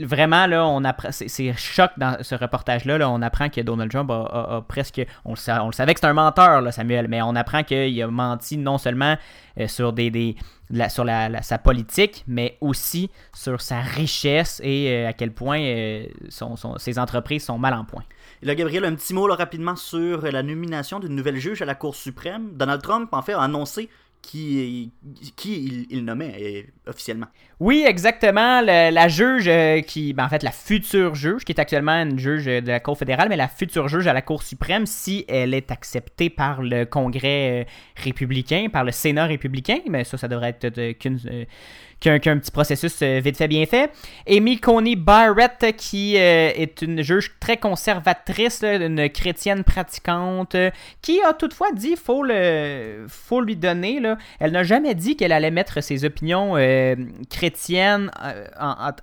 [0.00, 2.98] vraiment, là, on apprend, c'est, choc dans ce reportage-là.
[2.98, 5.00] Là, on apprend que Donald Trump a, presque.
[5.24, 8.02] On le, on le, savait que c'est un menteur, là, Samuel, mais on apprend qu'il
[8.02, 9.16] a menti non seulement
[9.58, 10.36] euh, sur, des, des
[10.88, 16.06] sur la, sa politique, mais aussi sur sa richesse et euh, à quel point euh,
[16.28, 18.04] son, ses entreprises sont mal en point.
[18.42, 21.74] Et là, Gabriel, un petit mot rapidement sur la nomination d'une nouvelle juge à la
[21.74, 22.50] Cour suprême.
[22.54, 23.88] Donald Trump, en fait, a annoncé
[24.22, 24.92] qui,
[25.36, 27.26] qui il, nommait euh, officiellement.
[27.60, 28.60] Oui, exactement.
[28.60, 32.44] la juge euh, qui, ben, en fait, la future juge, qui est actuellement une juge
[32.46, 35.70] de la Cour fédérale, mais la future juge à la Cour suprême, si elle est
[35.70, 37.64] acceptée par le Congrès euh,
[37.96, 41.18] républicain, par le Sénat républicain, mais ça, ça devrait être qu'une
[42.00, 43.90] qu'un petit processus euh, vite fait, bien fait.
[44.28, 50.70] Amy Coney Barrett, qui euh, est une juge très conservatrice, une chrétienne pratiquante, euh,
[51.02, 54.00] qui a toutefois dit, faut le, faut lui donner,
[54.38, 56.54] elle n'a jamais dit qu'elle allait mettre ses opinions
[57.30, 58.10] chrétiennes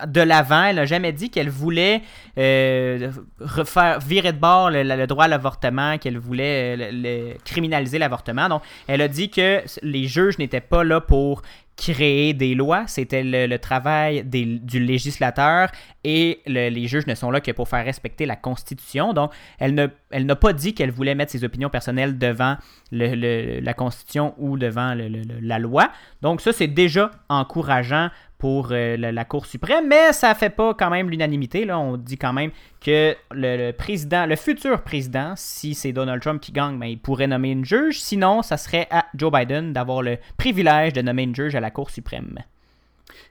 [0.08, 0.66] de l'avant.
[0.66, 2.02] Elle n'a jamais dit qu'elle voulait
[2.38, 8.48] refaire virer de bord le, droit à l'avortement, qu'elle voulait criminaliser l'avortement.
[8.48, 11.42] Donc, elle a dit que les juges n'étaient pas là pour
[11.78, 15.70] créer des lois, c'était le, travail du législateur
[16.04, 19.14] et les juges ne sont là que pour faire respecter la Constitution.
[19.14, 22.58] Donc, elle n'a pas dit qu'elle voulait mettre ses opinions personnelles devant
[22.92, 25.92] la Constitution ou devant la loi.
[26.22, 30.74] Donc, ça, c'est déjà encourageant pour euh, la, Cour suprême, mais ça ne fait pas
[30.74, 31.66] quand même l'unanimité.
[31.66, 31.80] Là.
[31.80, 36.52] On dit quand même que le, président, le futur président, si c'est Donald Trump qui
[36.52, 38.00] gagne, ben, il pourrait nommer une juge.
[38.00, 41.72] Sinon, ça serait à Joe Biden d'avoir le privilège de nommer une juge à la
[41.72, 42.40] Cour suprême.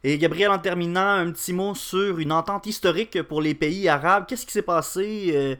[0.02, 4.24] Et Gabriel, en terminant, un petit mot sur une entente historique pour les pays arabes.
[4.26, 5.56] Qu'est-ce qui s'est passé euh,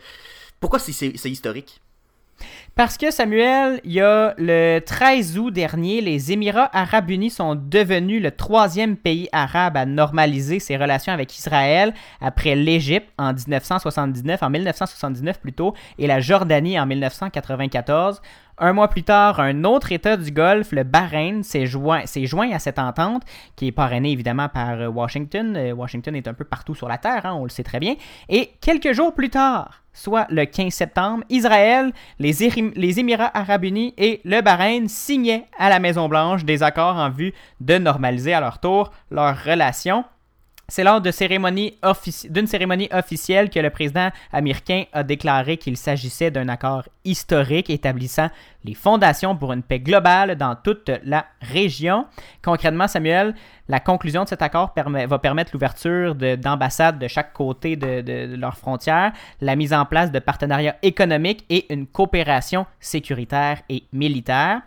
[0.60, 1.80] Pourquoi c'est historique?
[2.74, 7.54] Parce que Samuel, il y a le 13 août dernier, les Émirats arabes unis sont
[7.54, 14.42] devenus le troisième pays arabe à normaliser ses relations avec Israël après l'Égypte en 1979,
[14.42, 18.20] en 1979 plutôt, et la Jordanie en 1994.
[18.56, 22.04] Un mois plus tard, un autre État du Golfe, le Bahreïn, s'est joint,
[22.52, 23.24] à cette entente,
[23.56, 25.56] qui est parrainée évidemment par euh, Washington.
[25.56, 27.96] Euh, Washington est un peu partout sur la Terre, hein, on le sait très bien.
[28.28, 32.32] Et quelques jours plus tard, soit le 15 septembre, Israël, les,
[32.76, 37.34] les Émirats arabes unis et le Bahreïn signaient à la Maison-Blanche des accords en vue
[37.60, 40.04] de normaliser à leur tour leurs relations.
[40.66, 41.76] C'est lors d'une cérémonie,
[42.46, 48.30] cérémonie officielle que le président américain a déclaré qu'il s'agissait d'un accord historique établissant
[48.64, 52.06] les fondations pour une paix globale dans toute la région.
[52.42, 53.34] Concrètement, Samuel,
[53.68, 58.56] la conclusion de cet accord va permettre l'ouverture d'ambassades de, chaque côté de, de leurs
[58.56, 64.62] frontières, la mise en place de partenariats économiques et une coopération sécuritaire et militaire.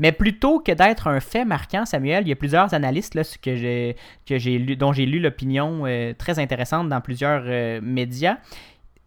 [0.00, 4.48] Mais plutôt que d'être un fait marquant, Samuel, il y a plusieurs analystes là, que
[4.48, 8.38] lu, dont j'ai lu l'opinion euh, très intéressante dans plusieurs euh, médias.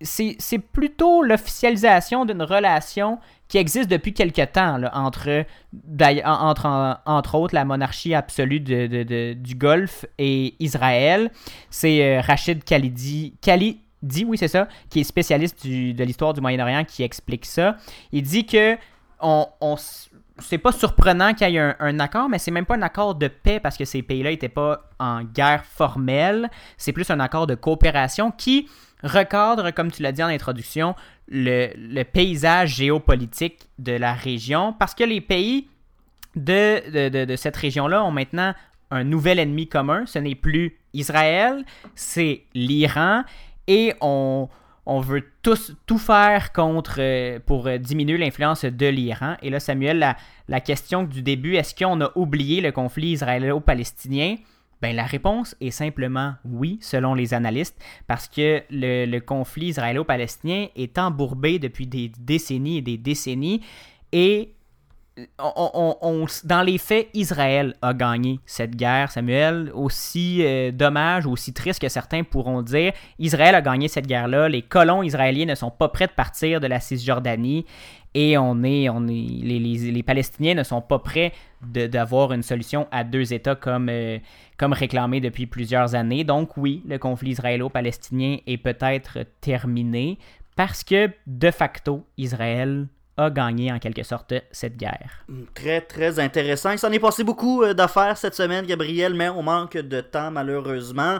[0.02, 5.46] C'est, plutôt l'officialisation d'une relation qui existe depuis quelque temps entre,
[6.26, 11.32] entre, entre autres la monarchie absolue du Golfe et Israël.
[11.72, 16.84] C'est euh, Rachid Khalidi, Khalidi, oui c'est ça, qui est spécialiste de l'histoire du Moyen-Orient
[16.84, 17.78] qui explique ça.
[18.12, 18.78] Il dit que
[19.22, 19.48] on,
[20.40, 23.28] c'est pas surprenant qu'il y ait un, accord, mais c'est même pas un accord de
[23.28, 26.50] paix parce que ces pays-là n'étaient pas en guerre formelle.
[26.78, 28.68] C'est plus un accord de coopération qui
[29.04, 30.96] recadre, comme tu l'as dit en introduction,
[31.28, 35.68] le, paysage géopolitique de la région parce que les pays
[36.36, 38.54] de, de cette région-là ont maintenant
[38.90, 40.06] un nouvel ennemi commun.
[40.06, 41.64] Ce n'est plus Israël,
[41.96, 43.24] c'est l'Iran.
[43.68, 44.50] Et on,
[44.86, 49.36] on veut tous tout faire contre euh, pour euh, diminuer l'influence de l'Iran.
[49.42, 50.16] Et là, Samuel,
[50.48, 54.36] la, question du début, est-ce qu'on a oublié le conflit israélo-palestinien?
[54.82, 60.68] Ben, la réponse est simplement oui, selon les analystes, parce que le, le conflit israélo-palestinien
[60.76, 63.62] est embourbé depuis des décennies et des décennies,
[64.12, 64.54] et
[65.38, 69.72] dans les faits, Israël a gagné cette guerre, Samuel.
[69.74, 74.50] Aussi euh, dommage, aussi triste que certains pourront dire, Israël a gagné cette guerre-là.
[74.50, 77.66] Les colons israéliens ne sont pas prêts de partir de la Cisjordanie
[78.16, 82.88] et on est, on est, les, les, Palestiniens ne sont pas prêts d'avoir une solution
[82.92, 84.20] à deux États comme, euh,
[84.58, 86.24] comme réclamé depuis plusieurs années.
[86.24, 90.18] Donc oui, le conflit israélo-palestinien est peut-être terminé
[90.56, 95.24] parce que de facto, Israël a gagné en quelque sorte cette guerre.
[95.28, 96.72] Mm, très, très intéressant.
[96.72, 100.32] Il s'en est passé beaucoup euh, d'affaires cette semaine, Gabriel, mais on manque de temps
[100.32, 101.20] malheureusement.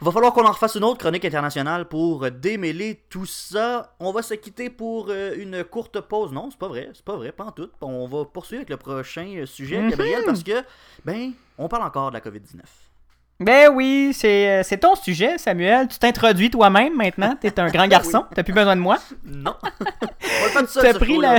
[0.00, 3.94] Il va falloir qu'on en refasse une autre chronique internationale pour démêler tout ça.
[4.00, 6.32] On va se quitter pour euh, une courte pause.
[6.32, 7.68] Non, c'est pas vrai, c'est pas vrai, pas en tout.
[7.80, 9.90] On va poursuivre avec le prochain euh, sujet, mhm.
[9.90, 10.62] Gabriel, parce que,
[11.04, 12.60] ben, on parle encore de la COVID-19.
[13.40, 15.88] Ben oui, c'est ton sujet, Samuel.
[15.88, 17.34] Tu t'introduis toi-même maintenant.
[17.40, 18.24] T'es un grand garçon.
[18.34, 18.98] T'as plus besoin de moi.
[19.24, 19.54] Non.
[20.80, 21.38] T'as pris la...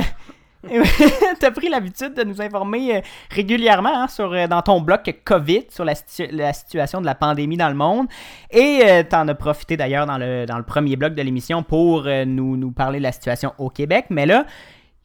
[1.40, 5.66] T'as pris l'habitude de nous informer euh, régulièrement hein, sur, euh, dans ton blog COVID
[5.68, 5.94] sur la,
[6.32, 8.08] la, situation de la pandémie dans le monde.
[8.50, 12.04] Et euh, t'en as profité d'ailleurs dans le, dans le premier blog de l'émission pour
[12.26, 14.06] nous, nous parler de la situation au Québec.
[14.10, 14.44] Mais là,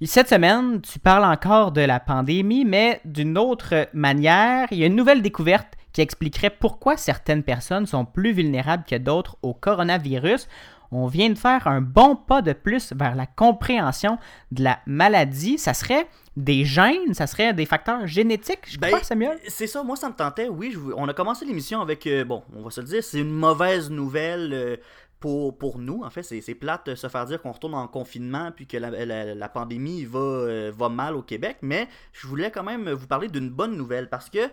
[0.03, 4.67] cette semaine, tu parles encore de la pandémie, mais d'une autre manière.
[4.71, 8.95] Il y a une nouvelle découverte qui expliquerait pourquoi certaines personnes sont plus vulnérables que
[8.95, 10.47] d'autres au coronavirus.
[10.93, 14.17] On vient de faire un bon pas de plus vers la compréhension
[14.51, 15.57] de la maladie.
[15.57, 19.37] Ça serait des gènes, ça serait des facteurs génétiques, je crois, ben, Samuel?
[19.47, 20.77] C'est ça, moi ça me tentait, oui.
[20.95, 23.89] on a commencé l'émission avec, euh, bon, on va se le dire, c'est une mauvaise
[23.89, 24.53] nouvelle.
[24.53, 24.77] Euh,
[25.19, 28.51] pour, pour, nous, en fait, c'est plate de se faire dire qu'on retourne en confinement
[28.51, 28.89] puis que la,
[29.35, 33.27] la, pandémie va, euh, va mal au Québec, mais je voulais quand même vous parler
[33.27, 34.49] d'une bonne nouvelle parce que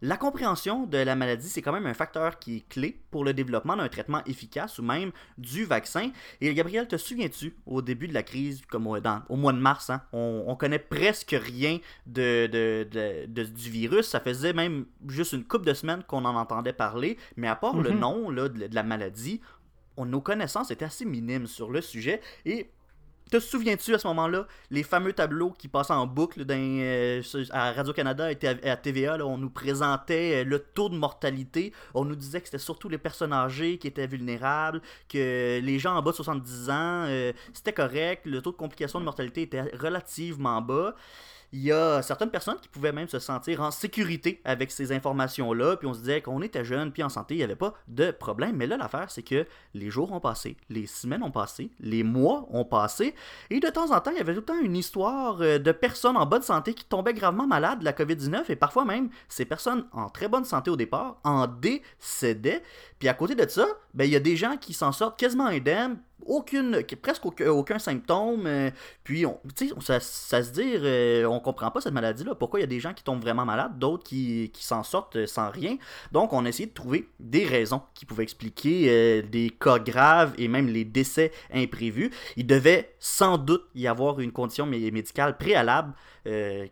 [0.00, 3.34] la compréhension de la maladie, c'est quand même un facteur qui est clé pour le
[3.34, 6.10] développement d'un traitement efficace ou même du vaccin.
[6.40, 8.96] Et Gabriel, te souviens-tu, au début de la crise, comme au,
[9.36, 12.84] mois de mars, hein, on, connaît presque rien de,
[13.32, 14.06] du virus.
[14.06, 17.18] Ça faisait même juste une couple de semaines qu'on en entendait parler.
[17.36, 17.98] Mais à part le mhm.
[17.98, 19.40] nom là, de, la maladie,
[19.96, 22.20] nos connaissances étaient assez minimes sur le sujet.
[22.44, 22.70] Et
[23.28, 28.32] te souviens-tu à ce moment-là, les fameux tableaux qui passaient en boucle euh, à Radio-Canada
[28.32, 31.72] et à TVA, on nous présentait euh, le taux de mortalité.
[31.94, 35.94] On nous disait que c'était surtout les personnes âgées qui étaient vulnérables, que les gens
[35.96, 39.62] en bas de 70 ans, euh, c'était correct, le taux de complication de mortalité était
[39.76, 40.94] relativement bas
[41.52, 45.76] il y a certaines personnes qui pouvaient même se sentir en sécurité avec ces informations-là,
[45.76, 48.10] puis on se disait qu'on était jeune, puis en santé, il n'y avait pas de
[48.10, 48.56] problème.
[48.56, 52.46] Mais là, l'affaire, c'est que les jours ont passé, les semaines ont passé, les mois
[52.50, 53.14] ont passé,
[53.50, 55.72] et de temps en temps, il y avait tout le temps une histoire euh, de
[55.72, 59.44] personnes en bonne santé qui tombaient gravement malades de la COVID-19, et parfois même, ces
[59.44, 62.62] personnes en très bonne santé au départ en décédaient.
[62.98, 65.46] Puis à côté de ça, ben, il y a des gens qui s'en sortent quasiment
[65.46, 68.46] indemnes, aucune, presque aucun, symptôme.
[68.46, 68.70] Euh,
[69.02, 69.40] puis, on,
[69.80, 72.34] ça, ça se dire, euh, on comprend pas cette maladie-là.
[72.34, 75.26] Pourquoi il y a des gens qui tombent vraiment malades, d'autres qui, s'en sortent euh,
[75.26, 75.78] sans rien?
[76.12, 80.48] Donc, on a essayé de trouver des raisons qui pouvaient expliquer des cas graves et
[80.48, 82.10] même les décès imprévus.
[82.36, 85.94] Il devait sans doute y avoir une condition médicale préalable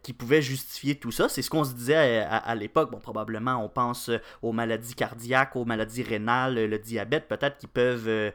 [0.03, 1.29] qui pouvait justifier tout ça.
[1.29, 2.91] C'est ce qu'on se disait à, l'époque.
[2.91, 4.11] Bon, probablement, on pense
[4.43, 8.33] aux maladies cardiaques, aux maladies rénales, le diabète, peut-être qui peuvent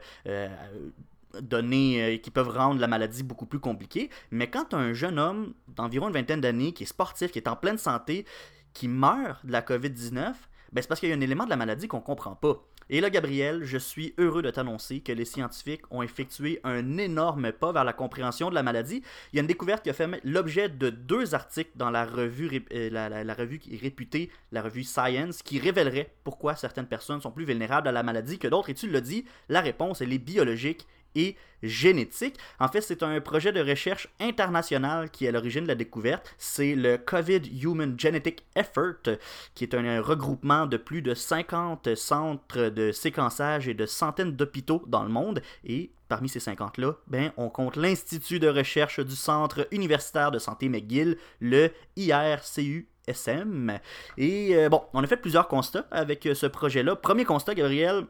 [1.40, 4.10] données euh, qui peuvent rendre la maladie beaucoup plus compliquée.
[4.30, 7.56] Mais quand un jeune homme d'environ une vingtaine d'années, qui est sportif, qui est en
[7.56, 8.26] pleine santé,
[8.72, 10.34] qui meurt de la COVID-19, ben
[10.80, 12.62] c'est parce qu'il y a un élément de la maladie qu'on ne comprend pas.
[12.90, 17.52] Et là, Gabriel, je suis heureux de t'annoncer que les scientifiques ont effectué un énorme
[17.52, 19.02] pas vers la compréhension de la maladie.
[19.32, 22.64] Il y a une découverte qui a fait l'objet de deux articles dans la revue,
[22.72, 27.30] euh, la, revue qui est réputée, la revue Science, qui révélerait pourquoi certaines personnes sont
[27.30, 28.70] plus vulnérables à la maladie que d'autres.
[28.70, 32.36] Et tu l'as dit, la réponse, elle est biologique et génétique.
[32.58, 36.34] En fait, c'est un projet de recherche international qui est à l'origine de la découverte.
[36.38, 39.16] C'est le COVID Human Genetic Effort,
[39.54, 44.82] qui est un regroupement de plus de 50 centres de séquençage et de centaines d'hôpitaux
[44.86, 45.42] dans le monde.
[45.64, 50.68] Et parmi ces 50-là, ben, on compte l'Institut de recherche du Centre universitaire de santé
[50.68, 53.78] McGill, le IRCU SM.
[54.18, 56.96] Et euh, bon, on a fait plusieurs constats avec ce projet-là.
[56.96, 58.04] Premier constat, Gabriel,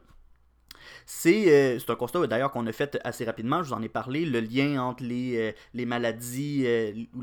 [1.07, 4.41] C'est un constat d'ailleurs qu'on a fait assez rapidement, je vous en ai parlé, le
[4.41, 6.67] lien entre les, les maladies,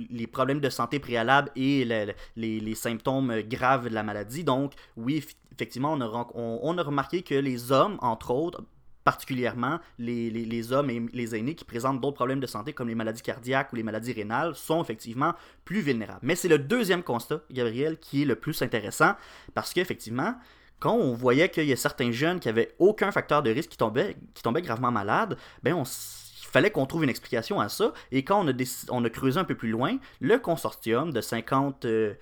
[0.09, 2.15] les problèmes de santé préalables et les,
[2.59, 4.43] les, symptômes graves de la maladie.
[4.43, 5.23] Donc oui,
[5.53, 8.63] effectivement, on a, on a remarqué que les hommes, entre autres,
[9.09, 12.95] particulièrement les, les, hommes et les aînés qui présentent d'autres problèmes de santé comme les
[12.95, 15.33] maladies cardiaques ou les maladies rénales sont effectivement
[15.65, 16.19] plus vulnérables.
[16.21, 19.13] Mais c'est le deuxième constat, Gabriel, qui est le plus intéressant
[19.55, 20.35] parce qu'effectivement,
[20.79, 23.77] quand on voyait qu'il y a certains jeunes qui avaient aucun facteur de risque qui
[23.77, 24.15] tombaient,
[24.61, 27.93] gravement malades, ben on il fallait qu'on trouve une explication à ça.
[28.11, 28.53] Et quand on a,
[28.89, 32.15] on a creusé un peu plus loin, le consortium de 50 euh,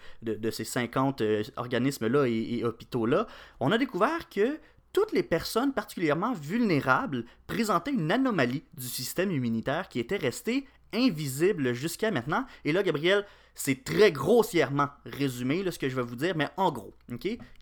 [0.51, 3.26] ces 50 euh, organismes-là et hôpitaux-là,
[3.62, 4.60] on a découvert que
[4.91, 11.74] toutes les personnes particulièrement vulnérables présentaient une anomalie du système immunitaire qui était restée invisible
[11.74, 12.45] jusqu'à maintenant.
[12.66, 13.26] Et là, Gabriel,
[13.58, 16.93] c'est très grossièrement résumé ce que je vais vous dire, mais en gros,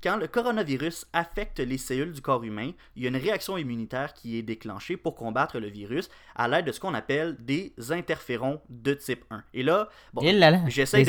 [0.04, 4.14] quand le coronavirus affecte les cellules du corps humain, il y a une réaction immunitaire
[4.14, 8.62] qui est déclenchée pour combattre le virus à l'aide de ce qu'on appelle des interférons
[8.70, 9.44] de type 1.
[9.54, 10.22] Et là, bon,
[10.68, 11.06] j'essaie de.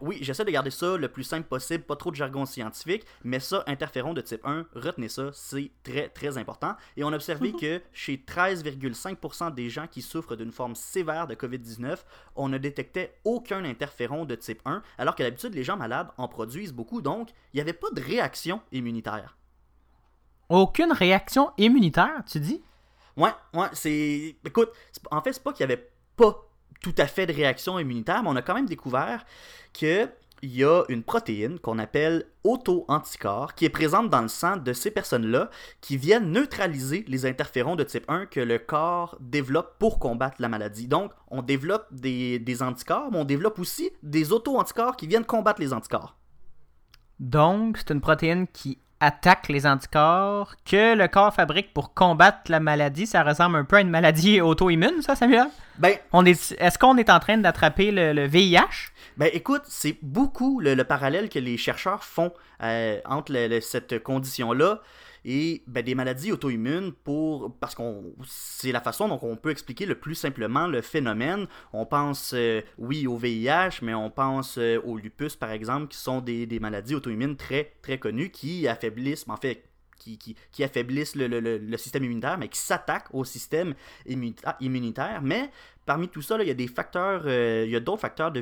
[0.00, 3.40] Oui, j'essaie de garder ça le plus simple possible, pas trop de jargon scientifique, mais
[3.40, 6.76] ça, interférons de type 1, retenez ça, c'est très très important.
[6.96, 11.34] Et on a observé que chez 13,5% des gens qui souffrent d'une forme sévère de
[11.34, 11.98] COVID-19,
[12.36, 16.28] on ne détectait aucun interféron de type 1, alors que d'habitude, les gens malades en
[16.28, 19.36] produisent beaucoup, donc il n'y avait pas de réaction immunitaire.
[20.48, 22.62] Aucune réaction immunitaire, tu dis?
[23.16, 24.36] Ouais, ouais, c'est.
[24.44, 24.70] Écoute,
[25.10, 26.46] en fait, c'est pas qu'il n'y avait pas
[26.80, 29.24] tout à fait de réaction immunitaire, mais on a quand même découvert
[29.78, 30.08] que
[30.42, 34.72] il y a une protéine qu'on appelle auto-anticorps qui est présente dans le sang de
[34.72, 39.98] ces personnes-là qui viennent neutraliser les interférons de type 1 que le corps développe pour
[39.98, 40.88] combattre la maladie.
[40.88, 45.60] Donc, on développe des, des anticorps, mais on développe aussi des auto-anticorps qui viennent combattre
[45.60, 46.16] les anticorps.
[47.18, 52.60] Donc, c'est une protéine qui attaque les anticorps que le corps fabrique pour combattre la
[52.60, 53.06] maladie.
[53.06, 55.46] Ça ressemble un peu à une maladie auto-immune, ça, Samuel?
[55.78, 58.92] Ben, on est, est-ce qu'on est en train d'attraper le, VIH?
[59.16, 62.32] Ben, écoute, c'est beaucoup le, parallèle que les chercheurs font
[62.62, 63.32] euh, entre
[63.62, 64.80] cette condition-là
[65.24, 69.86] et ben, des maladies auto-immunes pour parce qu'on c'est la façon dont on peut expliquer
[69.86, 71.46] le plus simplement le phénomène.
[71.72, 75.98] On pense euh, oui au VIH, mais on pense euh, au lupus par exemple, qui
[75.98, 80.18] sont des, des maladies auto-immunes très très connues qui affaiblissent, en fait qui,
[80.50, 83.74] qui, affaiblissent le, le, le, système immunitaire, mais qui s'attaquent au système
[84.06, 85.20] immunitaire.
[85.22, 85.50] Mais
[85.86, 88.40] parmi tout ça, il y a des facteurs, euh, il y a d'autres facteurs de,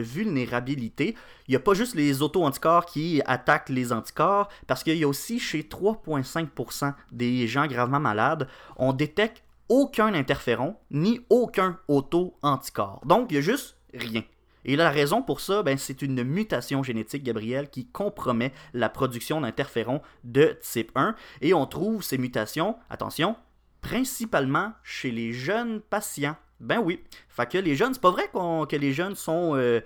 [0.00, 1.14] vulnérabilité.
[1.48, 5.08] Il n'y a pas juste les auto-anticorps qui attaquent les anticorps, parce qu'il y a
[5.08, 13.00] aussi chez 3,5% des gens gravement malades, on détecte aucun interféron ni aucun auto-anticorps.
[13.04, 14.22] Donc, il y a juste rien.
[14.64, 19.40] Et la raison pour ça, ben, c'est une mutation génétique, Gabriel, qui compromet la production
[19.42, 21.14] d'interférons de type 1.
[21.42, 23.36] Et on trouve ces mutations, attention,
[23.82, 26.36] principalement chez les jeunes patients.
[26.60, 27.00] Ben oui.
[27.28, 29.56] Fait que les jeunes, c'est pas vrai que les jeunes sont.
[29.56, 29.80] Euh,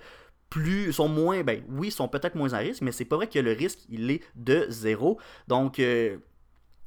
[0.49, 3.37] plus sont moins ben oui sont peut-être moins à risque mais c'est pas vrai que
[3.37, 6.17] le risque il est de zéro donc euh,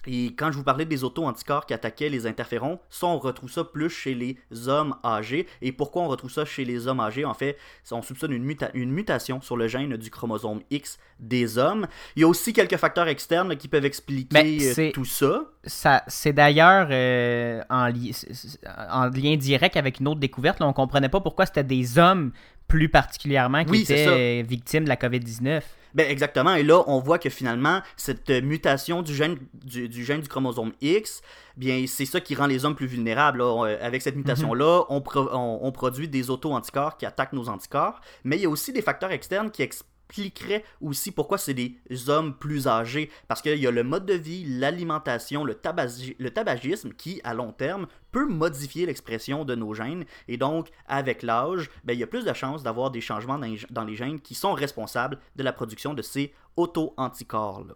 [0.07, 3.64] et quand je vous parlais des auto-anticorps qui attaquaient les interférons, ça, on retrouve ça
[3.64, 4.36] plus chez les
[4.66, 5.46] hommes âgés.
[5.61, 7.24] Et pourquoi on retrouve ça chez les hommes âgés?
[7.24, 7.57] En fait,
[7.90, 11.86] on soupçonne une, une mutation sur le gène du chromosome X des hommes.
[12.16, 15.44] Il y a aussi quelques facteurs externes qui peuvent expliquer euh, tout ça.
[15.64, 17.90] ça c'est d'ailleurs euh, en,
[18.90, 20.59] en, lien direct avec une autre découverte.
[20.59, 22.32] Là, on comprenait pas pourquoi c'était des hommes
[22.66, 25.62] plus particulièrement qui étaient victimes de la COVID-19.
[25.95, 26.55] Ben exactement.
[26.55, 31.20] Et là, on voit que finalement, cette mutation du gène du, gène du chromosome X,
[31.57, 33.43] bien, c'est ça qui rend les hommes plus vulnérables.
[33.80, 38.01] Avec cette mutation-là, on, on, produit des auto-anticorps qui attaquent nos anticorps.
[38.24, 41.76] Mais il y a aussi des facteurs externes qui expliquent expliquerait aussi pourquoi c'est des
[42.09, 43.11] hommes plus âgés.
[43.28, 47.86] Parce qu'il y a le mode de vie, l'alimentation, le, tabagisme qui, à long terme,
[48.11, 50.05] peut modifier l'expression de nos gènes.
[50.28, 53.40] Et donc, avec l'âge, ben, il y a plus de chances d'avoir des changements
[53.70, 57.74] dans les gènes qui sont responsables de la production de ces auto-anticorps-là.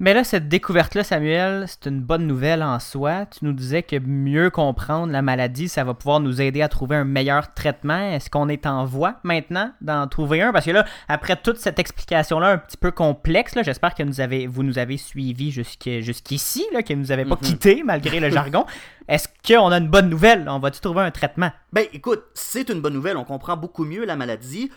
[0.00, 3.26] Mais là, cette découverte-là, Samuel, c'est une bonne nouvelle en soi.
[3.26, 6.94] Tu nous disais que mieux comprendre la maladie, ça va pouvoir nous aider à trouver
[6.94, 7.98] un meilleur traitement.
[8.12, 10.52] Est-ce qu'on est en voie maintenant d'en trouver un?
[10.52, 14.46] Parce que là, après toute cette explication-là un petit peu complexe, j'espère que nous avez,
[14.46, 17.40] vous nous avez suivis jusqu'ici, que vous nous avez pas mhm.
[17.40, 18.66] quitté malgré le jargon.
[19.08, 20.48] Est-ce qu'on a une bonne nouvelle?
[20.48, 21.50] On va-tu trouver un traitement?
[21.72, 23.16] Ben écoute, c'est une bonne nouvelle.
[23.16, 24.70] On comprend beaucoup mieux la maladie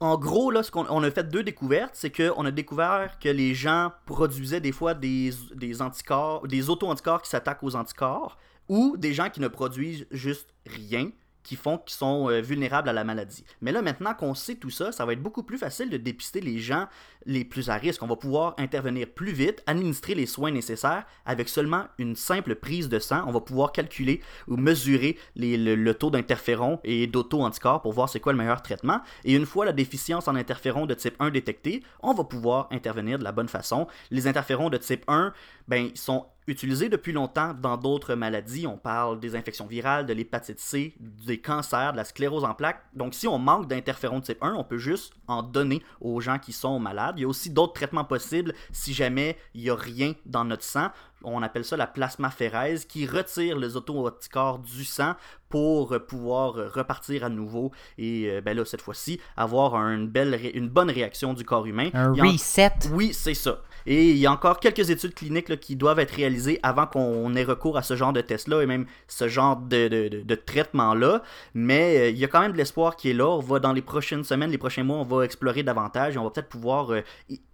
[0.00, 3.28] en gros, là, ce qu'on on a fait deux découvertes, c'est qu'on a découvert que
[3.28, 5.32] les gens produisaient des fois des,
[5.80, 8.38] anticorps, des auto-anticorps qui s'attaquent aux anticorps,
[8.68, 11.10] ou des gens qui ne produisent juste rien,
[11.42, 13.44] qui font qu'ils sont euh, vulnérables à la maladie.
[13.60, 16.40] Mais là, maintenant qu'on sait tout ça, ça va être beaucoup plus facile de dépister
[16.40, 16.86] les gens
[17.28, 18.02] les plus à risque.
[18.02, 22.88] On va pouvoir intervenir plus vite, administrer les soins nécessaires avec seulement une simple prise
[22.88, 23.22] de sang.
[23.26, 28.32] On va pouvoir calculer ou mesurer le, taux d'interféron et d'auto-anticorps pour voir c'est quoi
[28.32, 29.00] le meilleur traitement.
[29.24, 33.18] Et une fois la déficience en interféron de type 1 détectée, on va pouvoir intervenir
[33.18, 33.86] de la bonne façon.
[34.10, 35.32] Les interférons de type 1,
[35.68, 38.66] ben, sont utilisé depuis longtemps dans d'autres maladies.
[38.66, 42.82] On parle des infections virales, de l'hépatite C, des cancers, de la sclérose en plaques.
[42.94, 46.52] Donc si on manque d'interféron type 1, on peut juste en donner aux gens qui
[46.52, 47.17] sont malades.
[47.18, 50.62] Il y a aussi d'autres traitements possibles si jamais il n'y a rien dans notre
[50.62, 50.88] sang.
[51.24, 55.14] On appelle ça la plasmaphérèse qui retire les auto-anticorps du sang
[55.48, 60.68] pour pouvoir repartir à nouveau et euh, ben là cette fois-ci avoir une belle une
[60.68, 61.90] bonne réaction du corps humain.
[61.92, 62.70] Un reset.
[62.92, 63.62] Oui, c'est ça.
[63.90, 67.42] Et il y a encore quelques études cliniques qui doivent être réalisées avant qu'on ait
[67.42, 71.22] recours à ce genre de test-là et même ce genre de, traitement-là.
[71.54, 73.26] Mais euh, il y a quand même de l'espoir qui est là.
[73.26, 76.24] On va dans les prochaines semaines, les prochains mois, on va explorer davantage et on
[76.24, 77.00] va peut-être pouvoir euh,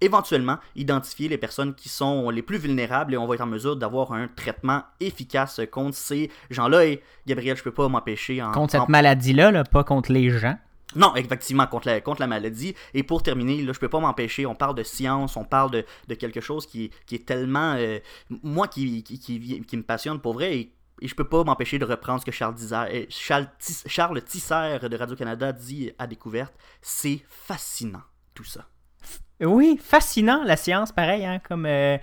[0.00, 3.76] éventuellement identifier les personnes qui sont les plus vulnérables et on va être en mesure
[3.76, 6.84] d'avoir un traitement efficace contre ces gens-là.
[6.84, 8.50] Et Gabriel, je peux pas m'empêcher en...
[8.50, 10.56] Contre cette maladie-là, pas contre les gens.
[10.96, 12.74] Non, effectivement, contre la, contre la maladie.
[12.92, 16.14] Et pour terminer, là, je peux pas m'empêcher, on parle de science, on parle de,
[16.14, 17.74] quelque chose qui, est tellement...
[17.76, 17.98] Euh,
[18.42, 22.20] moi, qui, qui, me passionne pour vrai, et, et je peux pas m'empêcher de reprendre
[22.20, 23.48] ce que Charles, euh, Charles,
[23.86, 26.54] Charles Tisser de Radio-Canada dit à Découverte.
[26.80, 28.02] C'est fascinant,
[28.34, 28.66] tout ça.
[29.40, 31.98] Oui, fascinant la science, pareil, hein, comme euh,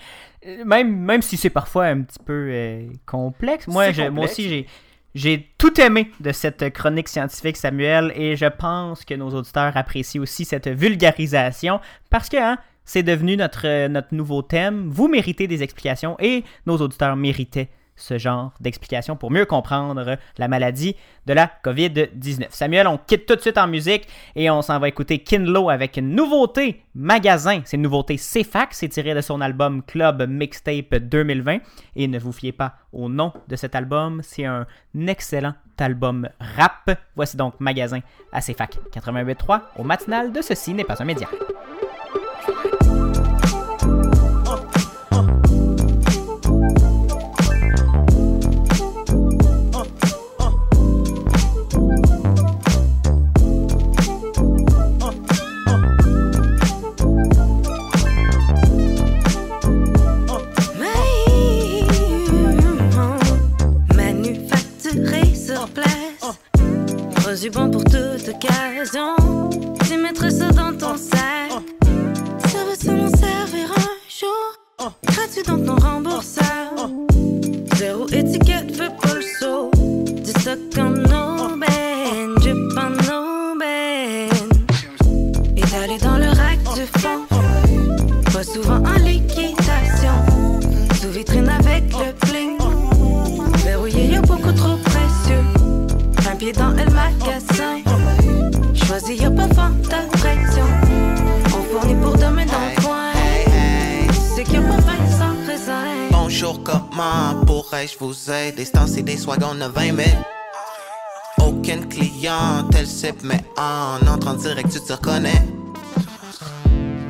[0.66, 3.68] même, même si c'est parfois un petit peu complexe.
[3.68, 4.68] Moi, moi aussi, j'ai
[5.14, 10.22] j'ai tout aimé de cette chronique scientifique, Samuel, et je pense que nos auditeurs apprécient
[10.22, 14.90] aussi cette vulgarisation parce que hein, c'est devenu notre, notre nouveau thème.
[14.90, 17.70] Vous méritez des explications et nos auditeurs méritaient
[18.02, 20.96] ce genre d'explication pour mieux comprendre la maladie
[21.26, 22.48] de la COVID-19.
[22.50, 25.98] Samuel, on quitte tout de suite en musique et on s'en va écouter Kinlo avec
[25.98, 27.62] une nouveauté magasin.
[27.64, 31.60] C'est une nouveauté CFAC, c'est tiré de son album Club Mixtape 2020
[31.96, 34.66] et ne vous fiez pas au nom de cet album, c'est un
[35.08, 36.92] excellent album rap.
[37.16, 38.00] Voici donc Magasin
[38.32, 41.28] à CFAC 88.3 au matinal de Ceci n'est pas un média.
[109.52, 110.10] Swagons de 20 000.
[111.40, 115.42] Aucune clientèle cible, mais en entrant direct, tu te reconnais.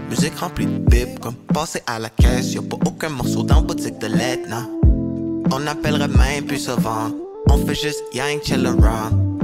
[0.10, 2.54] Musique remplie de bip, comme passer à la caisse.
[2.54, 4.80] Y'a pas aucun morceau dans boutique de lettres, non.
[5.52, 7.12] On appellerait même plus souvent.
[7.50, 9.44] On fait juste yang chill around.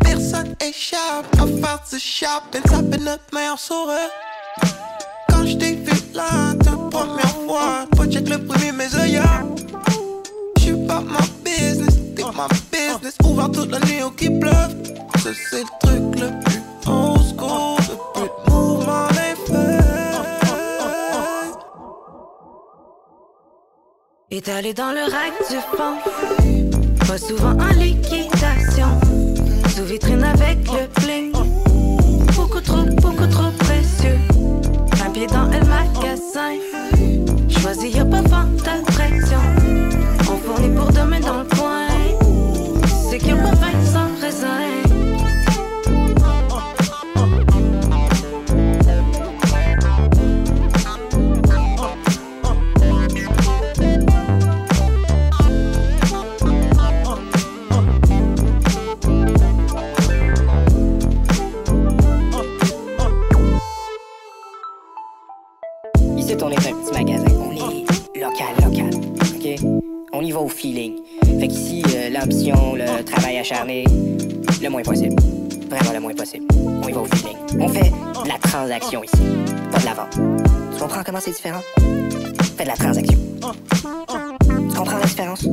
[0.00, 4.10] Personne échappe à faire du shopping, taper notre meilleur sourire.
[5.28, 9.44] Quand j't'ai vu là, ta première fois, pas check le premier mes œillères.
[10.58, 11.91] J'suis pas ma business,
[12.34, 13.16] ma business.
[13.24, 14.74] Ouvert toute la nuit qui pleuve.
[15.22, 17.76] Ça c'est le truc le plus old school,
[18.14, 19.08] plus de mouvement
[24.30, 26.72] Étalé dans le rack du fond
[27.12, 28.88] pas souvent en liquidation.
[29.74, 31.32] Sous vitrine avec le bling.
[32.34, 34.18] Beaucoup trop, beaucoup trop précieux.
[35.04, 36.54] Un pied dans le magasin.
[37.50, 39.40] Choisis, y'a pas vente d'attraction.
[40.30, 41.44] On fournit pour demain dans le
[73.52, 75.14] Le moins possible.
[75.68, 76.46] Vraiment le moins possible.
[76.54, 77.36] On y va au feeling.
[77.60, 79.22] On fait de la transaction ici.
[79.70, 80.12] Pas de la vente.
[80.12, 81.60] Tu comprends comment c'est différent?
[82.56, 83.18] Fais de la transaction.
[83.70, 85.46] Tu comprends la différence?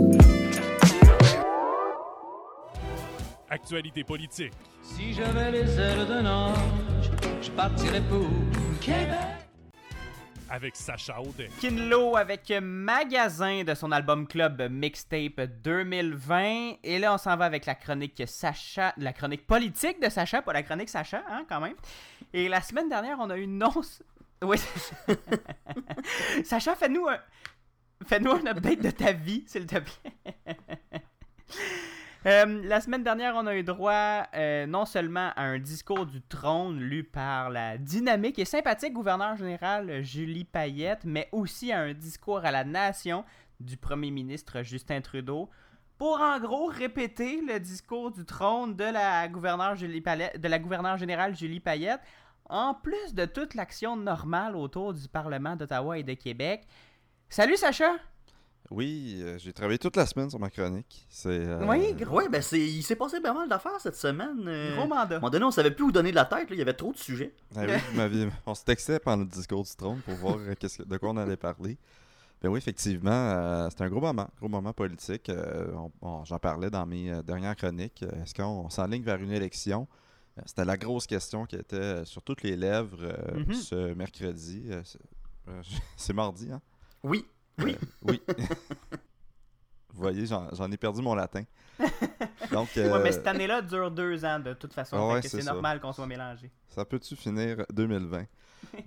[3.49, 4.53] Actualité politique.
[4.81, 6.55] Si j'avais les ailes d'un ange,
[7.41, 8.27] je partirais pour
[8.79, 9.48] Québec.
[10.51, 11.49] Avec Sacha Audet.
[11.59, 16.77] Kinlo avec Magasin de son album Club Mixtape 2020.
[16.83, 20.53] Et là, on s'en va avec la chronique Sacha, la chronique politique de Sacha, pas
[20.53, 21.75] la chronique Sacha, hein, quand même.
[22.33, 23.71] Et la semaine dernière, on a eu non.
[24.41, 24.57] Oui.
[26.45, 27.19] Sacha, fais-nous un.
[28.07, 30.55] Fais-nous un update de ta vie, s'il te plaît.
[32.25, 36.21] Euh, la semaine dernière, on a eu droit euh, non seulement à un discours du
[36.21, 41.93] trône lu par la dynamique et sympathique gouverneur général Julie Payette, mais aussi à un
[41.93, 43.23] discours à la nation
[43.61, 45.49] du premier ministre Justin Trudeau
[45.97, 50.59] pour en gros répéter le discours du trône de la gouverneure, Julie Payette, de la
[50.59, 52.01] gouverneure générale Julie Payette,
[52.49, 56.67] en plus de toute l'action normale autour du Parlement d'Ottawa et de Québec.
[57.29, 57.91] Salut Sacha!
[58.71, 61.05] Oui, euh, j'ai travaillé toute la semaine sur ma chronique.
[61.09, 61.29] C'est.
[61.29, 64.43] euh, Oui, gros, Ouais, ben c'est, il s'est passé pas mal d'affaires cette semaine.
[64.47, 64.71] euh.
[64.75, 65.15] gros À un mandat.
[65.15, 66.91] moment donné, on savait plus où donner de la tête, là, il y avait trop
[66.91, 67.33] de sujets.
[67.55, 67.61] ah
[68.11, 71.09] oui, on se textait pendant le discours du trône pour voir qu'est-ce que- de quoi
[71.09, 71.77] on allait parler.
[72.41, 75.27] Ben oui, effectivement, euh, c'était un gros moment, gros moment politique.
[75.29, 78.03] Euh, on- on- J'en parlais dans mes dernières chroniques.
[78.21, 79.87] Est-ce qu'on s'enligne vers une élection?
[80.45, 83.53] C'était la grosse question qui était sur toutes les lèvres euh, Mhm.
[83.53, 84.63] ce mercredi.
[84.69, 84.99] Euh, c'est-
[85.49, 85.61] euh,
[85.97, 86.61] C'est mardi, hein?
[87.03, 87.25] Oui.
[87.59, 87.77] Oui.
[88.03, 88.21] oui.
[89.93, 91.43] Vous voyez, j'en ai perdu mon latin.
[92.51, 94.95] Donc, Ouais, euh, mais cette année-là dure deux ans de toute façon.
[94.97, 96.49] Ah ouais, c'est normal qu'on soit mélangé.
[96.69, 98.25] Ça peut-tu finir 2020?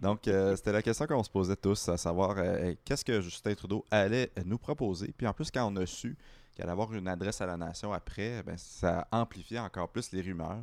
[0.00, 3.54] Donc, euh, c'était la question qu'on se posait tous, à savoir euh, qu'est-ce que Justin
[3.54, 5.12] Trudeau allait nous proposer?
[5.16, 6.16] Puis en plus, quand on a su
[6.54, 10.22] qu'il allait avoir une adresse à la nation après, ben, ça amplifiait encore plus les
[10.22, 10.62] rumeurs.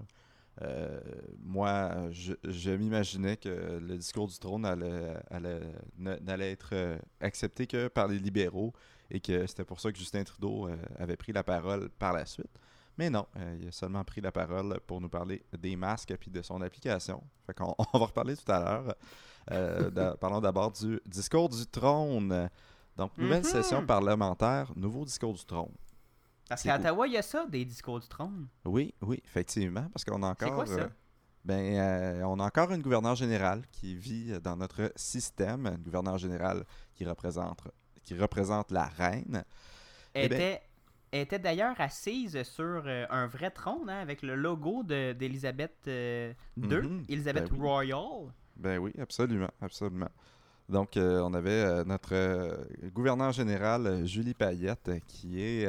[0.61, 0.99] Euh,
[1.41, 5.15] moi, je, je m'imaginais que le discours du trône allait,
[5.97, 8.73] n'allait être euh, accepté que par les libéraux
[9.09, 12.25] et que c'était pour ça que Justin Trudeau euh, avait pris la parole par la
[12.25, 12.59] suite.
[12.97, 16.29] Mais non, euh, il a seulement pris la parole pour nous parler des masques et
[16.29, 17.23] de son application.
[17.47, 18.95] Fait qu'on on va reparler tout à l'heure.
[19.51, 22.49] Euh, parlons d'abord du discours du trône.
[22.97, 23.49] Donc, nouvelle Mhm.
[23.49, 25.71] session parlementaire, nouveau discours du trône.
[26.49, 26.75] Parce qu'à.
[26.77, 28.47] Ottawa, il y a ça, des discours du trône.
[28.65, 30.55] Oui, oui, effectivement, parce qu'on a C'est encore...
[30.55, 30.73] quoi ça?
[30.81, 30.87] euh,
[31.45, 36.17] ben, euh, on a encore une gouverneure générale qui vit dans notre système, une gouverneure
[36.17, 37.59] générale qui représente,
[38.03, 39.43] qui représente la reine.
[40.13, 40.61] Elle Eh ben- était,
[41.11, 45.77] elle était d'ailleurs assise sur euh, un vrai trône, hein, avec le logo de- d'Élisabeth
[45.87, 47.05] euh, II, Mhm.
[47.07, 47.57] Ben oui.
[47.59, 48.33] Royal.
[48.57, 50.09] Ben oui, absolument, absolument.
[50.69, 52.55] Donc, euh, on avait euh, notre euh,
[52.93, 55.67] gouverneur général, Julie Payette, qui est,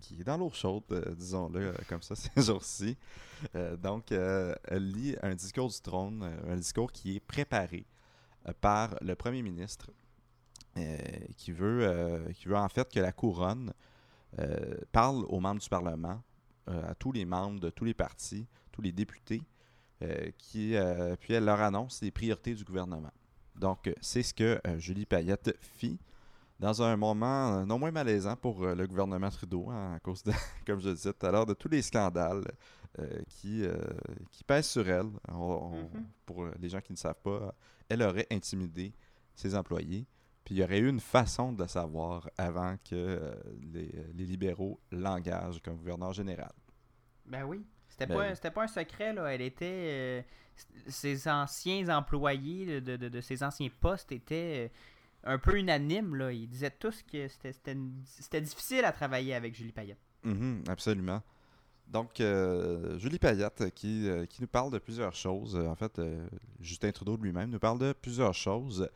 [0.00, 0.84] qui est dans l'eau chaude,
[1.18, 2.96] disons-le comme ça, ces jours-ci.
[3.82, 7.84] Donc, elle lit un discours du trône, un discours qui est préparé
[8.60, 9.90] par le premier ministre,
[11.36, 13.72] qui, veut, qui veut en fait que la couronne
[14.92, 16.22] parle aux membres du Parlement,
[16.66, 19.42] à tous les membres de tous les partis, tous les députés,
[20.38, 20.76] qui,
[21.20, 23.12] puis elle leur annonce les priorités du gouvernement.
[23.58, 25.98] Donc, euh, c'est ce que euh, Julie Payette fit
[26.60, 30.32] dans un moment euh, non moins malaisant pour le gouvernement Trudeau, hein, à cause de,
[30.66, 32.44] comme je le disais tout à l'heure, de tous les scandales
[32.98, 33.76] euh, qui, euh,
[34.32, 35.10] qui pèsent sur elle.
[35.28, 36.06] On- on- Mhm.
[36.24, 37.54] Pour les gens qui ne savent pas,
[37.88, 38.92] elle aurait intimidé
[39.34, 40.06] ses employés.
[40.44, 43.34] Puis il y aurait eu une façon de le savoir avant que euh,
[43.72, 46.52] les, les libéraux l'engagent comme gouverneur général.
[47.26, 47.64] Ben oui.
[47.98, 49.26] C'était Ben pas, c'était pas un secret, là.
[49.32, 49.64] Elle était.
[49.66, 50.22] euh,
[50.88, 54.70] ses anciens employés de, de- de ses anciens postes étaient
[55.24, 56.32] euh, un peu unanimes, là.
[56.32, 57.74] Ils disaient tous que c'était,
[58.40, 59.98] difficile à travailler avec Julie Payette.
[60.24, 61.22] Mhm, absolument.
[61.88, 65.56] Donc, euh, Julie Payette qui, euh, qui nous parle de plusieurs choses.
[65.56, 66.00] En fait,
[66.60, 68.88] Justin Trudeau lui-même nous parle de plusieurs choses.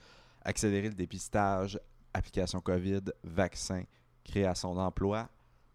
[0.42, 1.78] Accélérer le dépistage,
[2.14, 3.84] application COVID, vaccin,
[4.24, 5.28] création d'emplois,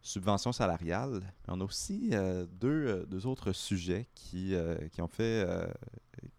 [0.05, 1.21] subvention salariale.
[1.47, 5.45] On a aussi euh, deux, euh, deux autres sujets qui, euh, qui ont fait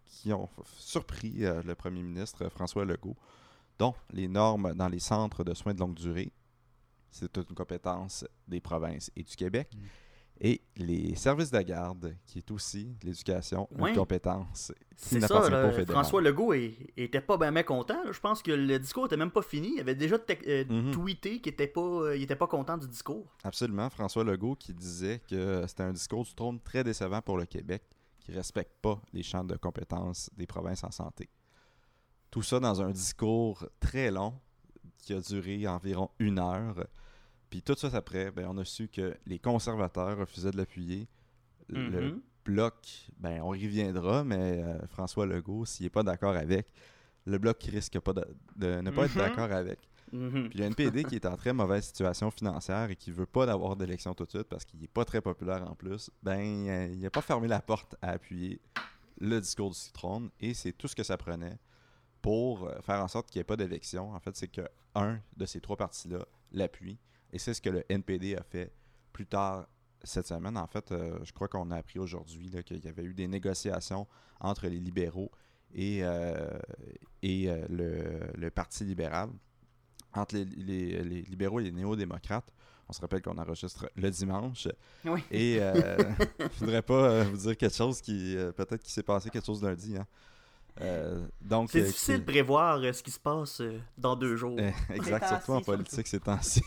[0.05, 3.17] qui ont surpris le premier ministre François Legault,
[3.77, 6.31] dont les normes dans les centres de soins de longue durée.
[7.11, 9.69] C'est toute une compétence des provinces et du Québec.
[10.39, 13.89] Et les services de garde, qui est aussi l'éducation, Ouais.
[13.89, 15.71] une compétence qui C'est ça, là.
[15.87, 18.03] François Legault est- était pas bien content.
[18.03, 18.11] là.
[18.11, 19.73] Je pense que le discours était même pas fini.
[19.75, 20.17] Il avait déjà
[20.47, 20.91] euh, Mhm.
[20.91, 23.35] tweeté qu'il était pas, euh, il était pas content du discours.
[23.43, 27.45] Absolument, François Legault qui disait que c'était un discours du trône très décevant pour le
[27.45, 27.83] Québec,
[28.19, 31.29] qui respecte pas les champs de compétences des provinces en santé.
[32.29, 34.33] Tout ça dans un discours très long
[34.99, 36.85] qui a duré environ une heure.
[37.49, 41.07] Puis tout ça après, ben, on a su que les conservateurs refusaient de l'appuyer,
[41.69, 42.21] Le Mhm.
[42.45, 46.65] bloc, ben, on y reviendra, mais euh, François Legault, s'il n'est pas d'accord avec,
[47.25, 48.25] le bloc risque pas de,
[48.55, 49.17] de ne pas être Mhm.
[49.17, 49.79] d'accord avec.
[50.13, 50.49] Mhm.
[50.49, 53.75] Puis le NPD qui est en très mauvaise situation financière et qui veut pas d'avoir
[53.75, 56.39] d'élection tout de suite parce qu'il est pas très populaire en plus, ben
[56.69, 58.61] euh, il n'a pas fermé la porte à appuyer
[59.19, 61.57] le discours du citron et c'est tout ce que ça prenait
[62.21, 64.13] pour euh, faire en sorte qu'il n'y ait pas d'élection.
[64.13, 64.61] En fait, c'est que
[64.95, 66.97] un de ces trois partis-là l'appuie
[67.33, 68.71] et c'est ce que le NPD a fait
[69.13, 69.67] plus tard
[70.03, 70.57] cette semaine.
[70.57, 74.07] En fait, euh, je crois qu'on a appris aujourd'hui qu'il y avait eu des négociations
[74.39, 75.31] entre les libéraux
[75.73, 76.49] et, euh,
[77.21, 79.29] et euh, le, le Parti libéral
[80.13, 82.51] entre les, les- les libéraux et les néo-démocrates.
[82.89, 84.67] On se rappelle qu'on enregistre le dimanche.
[85.03, 85.21] Oui.
[85.29, 85.97] Et euh,
[86.39, 88.35] je voudrais pas vous dire quelque chose qui.
[88.55, 89.97] Peut-être qu'il s'est passé quelque chose lundi.
[89.97, 90.07] Hein.
[90.81, 94.15] Euh, donc, C'est euh, difficile qui- de prévoir euh, ce qui se passe euh, dans
[94.15, 94.57] deux jours.
[94.59, 96.61] Euh, exact, surtout en politique ces temps-ci.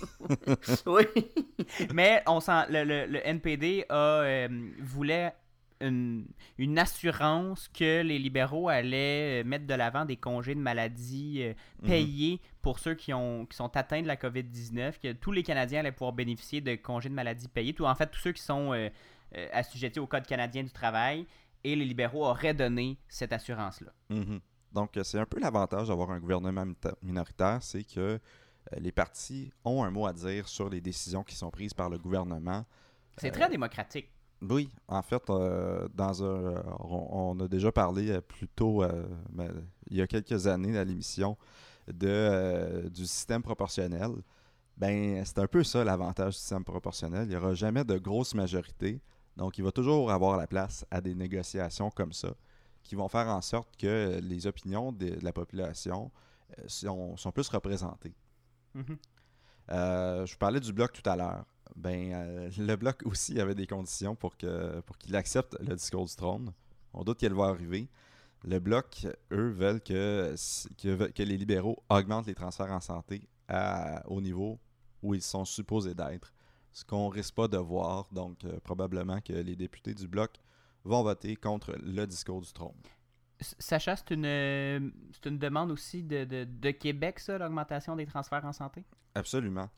[0.87, 1.05] oui.
[1.95, 4.49] Mais on sent, le, le- le NPD a, euh,
[4.81, 5.33] voulait
[5.81, 6.27] une,
[6.59, 11.43] une assurance que les libéraux allaient mettre de l'avant des congés de maladie
[11.83, 11.89] Mhm.
[11.89, 15.81] payés pour ceux qui, ont, qui sont atteints de la COVID-19, que tous les Canadiens
[15.81, 18.73] allaient pouvoir bénéficier de congés de maladie payés, tout, en fait tous ceux qui sont
[19.53, 21.25] assujettis au Code canadien du travail,
[21.65, 23.93] et les libéraux auraient donné cette assurance-là.
[24.09, 24.41] Mhm.
[24.73, 26.67] Donc, euh, c'est un peu l'avantage d'avoir un gouvernement
[27.03, 28.19] minoritaire, c'est que euh,
[28.79, 31.99] les partis ont un mot à dire sur les décisions qui sont prises par le
[31.99, 32.65] gouvernement.
[33.17, 34.11] C'est Euh, très démocratique.
[34.43, 39.53] Oui, en fait, euh, dans un, on, on a déjà parlé plus tôt, euh, ben,
[39.91, 41.37] il y a quelques années à l'émission,
[41.93, 44.11] de, du système proportionnel.
[44.77, 47.25] Ben, c'est un peu ça l'avantage du système proportionnel.
[47.25, 49.01] Il n'y aura jamais de grosse majorité.
[49.41, 52.35] Donc, il va toujours avoir la place à des négociations comme ça
[52.83, 56.11] qui vont faire en sorte que les opinions de la population
[56.59, 58.15] euh, sont, sont plus représentées.
[58.75, 58.99] Mhm.
[59.71, 61.47] Euh, je vous parlais du bloc tout à l'heure.
[61.75, 66.05] Ben, euh, le bloc aussi avait des conditions pour que pour qu'il accepte le discours
[66.05, 66.53] du trône.
[66.93, 67.89] On doute qu'elle va arriver.
[68.45, 70.35] Le bloc, eux, veulent que,
[70.77, 74.59] que, que les libéraux augmentent les transferts en santé à- au niveau
[75.03, 76.31] où ils sont supposés d'être.
[76.73, 78.07] Ce qu'on risque pas de voir.
[78.13, 80.33] Donc, euh, probablement que les députés du bloc
[80.85, 82.77] vont voter contre le discours du trône.
[83.41, 88.07] Sacha, c'est une, euh, c'est une demande aussi de, de, de Québec, ça, l'augmentation des
[88.07, 88.85] transferts en santé?
[89.15, 89.69] Absolument.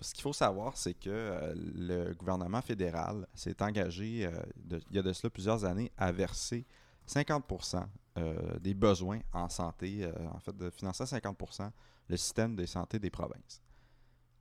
[0.00, 4.96] Ce qu'il faut savoir, c'est que euh, le gouvernement fédéral s'est engagé, euh, de- il
[4.96, 6.66] y a de cela plusieurs années, à verser
[7.06, 7.86] 50%
[8.18, 11.70] euh, des besoins en santé, en fait, de financer à 50%
[12.08, 13.62] le système de santé des provinces.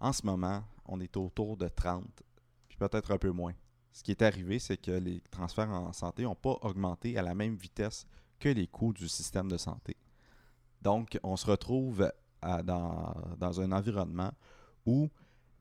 [0.02, 2.04] En ce moment, on est autour de 30,
[2.68, 3.54] puis peut-être un peu moins.
[3.93, 7.36] Ce qui est arrivé, c'est que les transferts en santé n'ont pas augmenté à la
[7.36, 8.08] même vitesse
[8.39, 9.95] que les coûts du système de santé.
[10.82, 14.32] Donc, on se retrouve dans, dans un environnement
[14.88, 15.08] où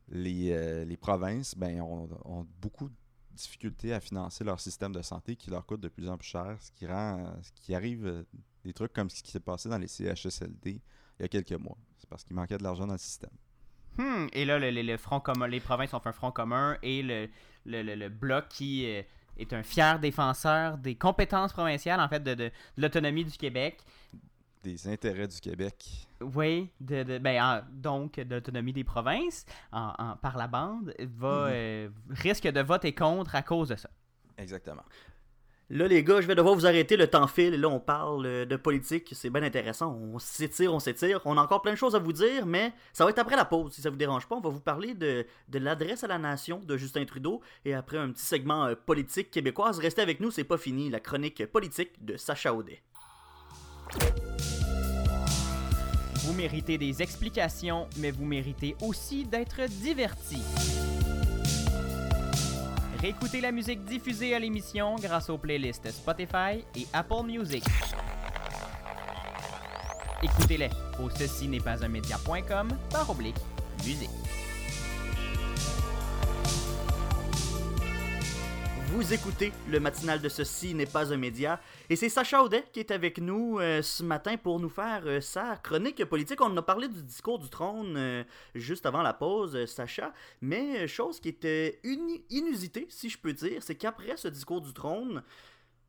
[0.08, 2.94] les, euh, les provinces ben, ont, ont beaucoup de
[3.32, 6.56] difficultés à financer leur système de santé qui leur coûte de plus en plus cher,
[6.60, 8.22] ce qui rend ce qui arrive euh,
[8.64, 10.80] des trucs comme ce qui s'est passé dans les CHSLD
[11.18, 11.76] il y a quelques mois.
[11.98, 13.30] C'est parce qu'il manquait de l'argent dans le système.
[13.98, 16.76] Hmm, Et là, le, le- le front commun, les provinces ont fait un front commun
[16.82, 19.02] et le, bloc qui euh,
[19.36, 23.78] est un fier défenseur des compétences provinciales, en fait, de, de- de l'autonomie du Québec.
[24.62, 26.06] Des intérêts du Québec.
[26.20, 30.94] Oui, de, de- ben, en- donc de l'autonomie des provinces en, en- par la bande,
[30.98, 31.50] va, Mhm.
[31.52, 33.88] euh, risque de voter contre à cause de ça.
[34.36, 34.84] Exactement.
[35.72, 36.96] Là, les gars, je vais devoir vous arrêter.
[36.96, 37.60] Le temps file.
[37.60, 39.10] Là, on parle euh, de politique.
[39.12, 39.96] C'est bien intéressant.
[39.96, 41.20] On s'étire, on s'étire.
[41.24, 43.44] On a encore plein de choses à vous dire, mais ça va être après la
[43.44, 44.34] pause, si ça vous dérange pas.
[44.34, 48.10] On va vous parler de, l'adresse à la nation de Justin Trudeau et après un
[48.10, 49.78] petit segment euh, politique québécoise.
[49.78, 50.90] Restez avec nous, c'est pas fini.
[50.90, 52.82] La chronique politique de Sacha Audet.
[56.24, 60.42] Vous méritez des explications, mais vous méritez aussi d'être divertis.
[63.00, 67.64] Réécoutez la musique diffusée à l'émission grâce aux playlists Spotify et Apple Music.
[70.22, 70.68] Écoutez-les
[71.02, 73.38] au ceci n'est pas un média.com par oblique
[73.86, 74.10] musique.
[78.92, 81.60] Vous écoutez le matinal de Ceci n'est pas un média.
[81.88, 85.20] Et c'est Sacha Audet qui est avec nous euh, ce matin pour nous faire euh,
[85.20, 86.40] sa chronique politique.
[86.40, 88.24] On a parlé du discours du trône euh,
[88.56, 90.12] juste avant la pause, Sacha.
[90.40, 95.22] Mais chose qui était inusitée, si je peux dire, c'est qu'après ce discours du trône,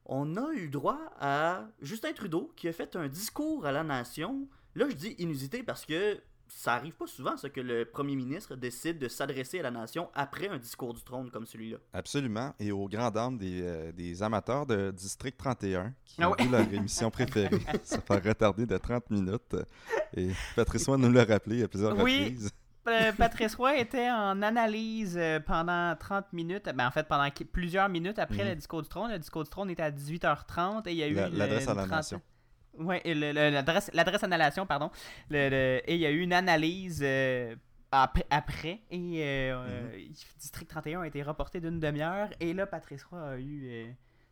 [0.05, 4.47] on a eu droit à Justin Trudeau qui a fait un discours à la nation.
[4.75, 6.19] Là, je dis inusité parce que
[6.55, 10.09] ça arrive pas souvent, ça, que le premier ministre décide de s'adresser à la nation
[10.13, 11.77] après un discours du trône comme celui-là.
[11.93, 12.53] Absolument.
[12.59, 16.47] Et aux grandes dames des, euh, des amateurs de District 31, qui Ah ont ouais.
[16.49, 17.49] leur émission préférée
[17.83, 19.55] se faire retarder de 30 minutes.
[20.15, 22.19] Et Patrice Roy nous l'a rappelé à plusieurs Oui.
[22.25, 22.51] reprises.
[22.87, 27.89] euh, Patrice Roy était en analyse euh, pendant 30 minutes, ben, en fait pendant plusieurs
[27.89, 28.49] minutes après Mhm.
[28.49, 29.11] le discours du trône.
[29.11, 31.85] Le discours du trône était à 18h30 et il y a eu l'adresse à la
[31.87, 32.21] nation.
[32.77, 34.91] Ouais, et le- le- l'adresse nation, pardon.
[35.29, 37.55] Le- le- et il y a eu une analyse euh,
[37.91, 40.07] après, après, et euh, euh,
[40.39, 43.91] District 31 a été reporté d'une demi-heure et là Patrice Roy a eu euh,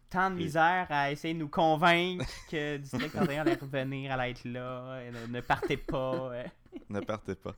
[0.10, 4.46] tant de misère à essayer de nous convaincre que District 31 allait revenir, allait être
[4.46, 6.32] là, et ne, partez pas.
[6.90, 7.56] ne partez pas.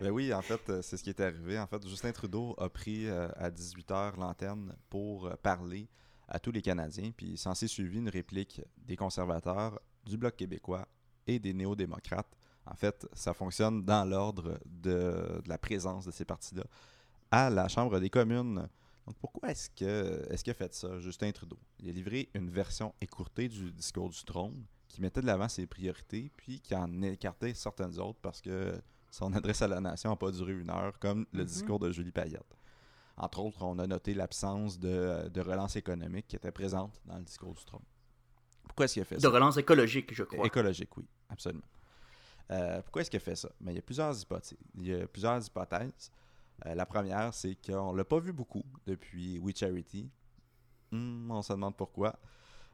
[0.00, 1.58] Ben oui, en fait, c'est ce qui est arrivé.
[1.58, 5.88] En fait, Justin Trudeau a pris à 18h l'antenne pour parler
[6.28, 10.36] à tous les Canadiens, puis il s'en s'est suivi une réplique des conservateurs, du Bloc
[10.36, 10.86] québécois
[11.26, 12.34] et des néo-démocrates.
[12.66, 16.64] En fait, ça fonctionne dans l'ordre de, de la présence de ces partis-là
[17.30, 18.68] à la Chambre des communes.
[19.06, 21.58] Donc pourquoi est-ce que est-ce qu'il a fait ça, Justin Trudeau?
[21.78, 25.66] Il a livré une version écourtée du discours du trône qui mettait de l'avant ses
[25.66, 28.78] priorités, puis qui en écartait certaines autres parce que
[29.10, 31.46] son adresse à la nation n'a pas duré une heure, comme le Mhm.
[31.46, 32.54] discours de Julie Payette.
[33.16, 37.24] Entre autres, on a noté l'absence de, de relance économique qui était présente dans le
[37.24, 37.82] discours du trône.
[38.68, 39.28] Pourquoi est-ce qu'il a fait De ça?
[39.30, 40.46] relance écologique, je crois.
[40.46, 41.64] Écologique, oui, absolument.
[42.50, 43.50] Euh, pourquoi est-ce qu'il a fait ça?
[43.60, 44.56] Mais il y a plusieurs hypothèses.
[44.76, 46.10] Il y a plusieurs hypothèses.
[46.66, 50.10] Euh, la première, c'est qu'on l'a pas vu beaucoup depuis We Charity.
[50.90, 52.18] Hmm, on se demande pourquoi.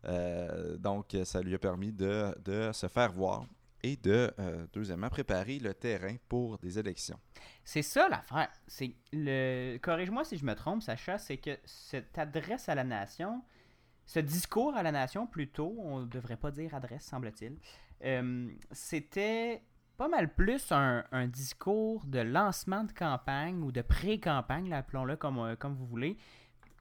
[0.05, 3.47] Euh, donc, ça lui a permis de, de se faire voir
[3.83, 7.19] et de, euh, deuxièmement, préparer le terrain pour des élections.
[7.65, 8.51] C'est ça l'affaire.
[8.67, 9.77] C'est le.
[9.79, 13.43] Corrige-moi si je me trompe, Sacha, c'est que cette adresse à la nation,
[14.07, 17.57] ce discours à la nation plutôt, on ne devrait pas dire adresse, semble-t-il,
[18.05, 19.63] euh, c'était
[19.97, 25.57] pas mal plus un, discours de lancement de campagne ou de pré-campagne, appelons-le comme, euh,
[25.57, 26.17] comme vous voulez,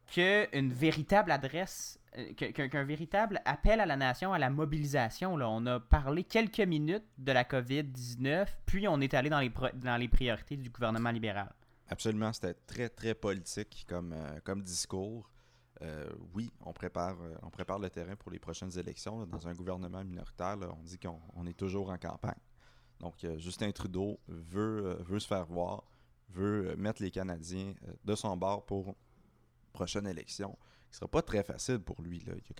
[0.07, 5.37] qu'une véritable adresse, euh, qu'un véritable appel à la nation, à la mobilisation.
[5.37, 5.47] Là.
[5.49, 9.97] On a parlé quelques minutes de la COVID-19, puis on est allé dans les, dans
[9.97, 11.53] les priorités du gouvernement libéral.
[11.89, 15.29] Absolument, c'était très, très politique comme, comme discours.
[15.83, 19.25] Euh, oui, on prépare, euh, on prépare le terrain pour les prochaines élections.
[19.25, 22.39] dans un gouvernement minoritaire, on dit qu'on on est toujours en campagne.
[22.99, 25.83] Donc, euh, Justin Trudeau veut, se faire voir,
[26.29, 27.73] veut mettre les Canadiens
[28.05, 28.95] de son bord pour
[29.73, 30.57] prochaine élection.
[30.89, 32.23] Ce sera pas très facile pour lui.
[32.25, 32.57] Il, a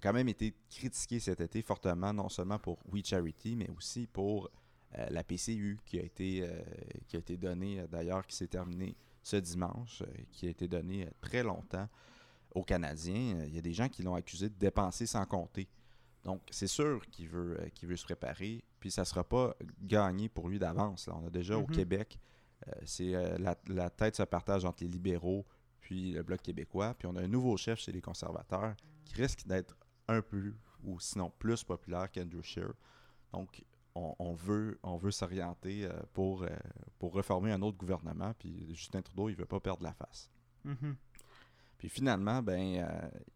[0.00, 4.50] quand même, été critiqué cet été fortement, non seulement pour We Charity, mais aussi pour
[4.92, 6.48] la PCU qui a été,
[7.06, 11.42] qui donnée, d'ailleurs, qui s'est terminée ce dimanche, euh, qui a été donnée euh, très
[11.42, 11.88] longtemps
[12.54, 13.38] aux Canadiens.
[13.40, 15.66] Euh, Il y a des gens qui l'ont accusé de dépenser sans compter.
[16.22, 20.28] Donc, c'est sûr qu'il veut, qu'il veut se préparer, puis ça ne sera pas gagné
[20.28, 21.08] pour lui d'avance.
[21.12, 21.74] On a déjà au Mhm.
[21.74, 22.18] Québec,
[22.68, 25.44] euh, c'est euh, la, la tête se partage entre les libéraux
[25.80, 28.74] puis le Bloc québécois, puis on a un nouveau chef chez les conservateurs
[29.04, 29.76] qui risque d'être
[30.08, 30.52] un peu,
[30.84, 32.72] ou sinon plus populaire qu'Andrew Scheer.
[33.32, 33.62] Donc,
[33.96, 36.48] on, on veut, on veut s'orienter euh, pour, euh,
[36.98, 40.30] pour reformer un autre gouvernement, puis Justin Trudeau, il veut pas perdre la face.
[40.64, 40.96] Mhm.
[41.78, 42.76] Puis finalement, ben,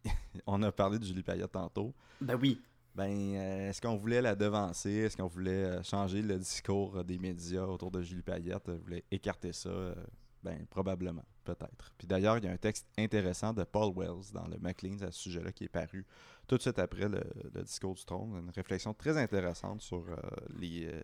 [0.05, 0.11] euh,
[0.47, 1.95] on a parlé de Julie Payette tantôt.
[2.21, 2.61] Ben oui.
[2.95, 4.91] Ben, euh, est-ce qu'on voulait la devancer?
[4.91, 8.69] Est-ce qu'on voulait changer le discours des médias autour de Julie Payette?
[8.69, 9.69] On voulait écarter ça?
[9.69, 9.95] Euh,
[10.43, 11.93] Ben, probablement, peut-être.
[11.99, 15.11] Puis d'ailleurs, il y a un texte intéressant de Paul Wells dans le Maclean's à
[15.11, 16.05] ce sujet-là qui est paru
[16.47, 17.23] tout de suite après le,
[17.55, 18.37] le discours du trône.
[18.43, 20.17] Une réflexion très intéressante sur euh,
[20.59, 21.01] les, euh,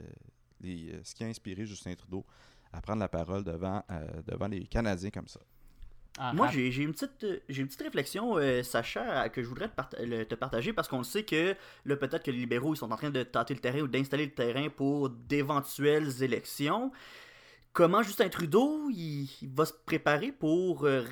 [0.60, 2.24] les, euh, ce qui a inspiré Justin Trudeau
[2.72, 5.40] à prendre la parole devant, euh, devant les Canadiens comme ça.
[6.18, 9.74] Ah, Moi, j'ai une petite j'ai une petite réflexion, euh, Sacha, que je voudrais te,
[9.74, 12.78] part- le- te partager parce qu'on le sait que là, peut-être que les libéraux ils
[12.78, 16.90] sont en train de tâter le terrain ou d'installer le terrain pour d'éventuelles élections.
[17.76, 21.04] Comment Justin Trudeau il, va se préparer pour euh,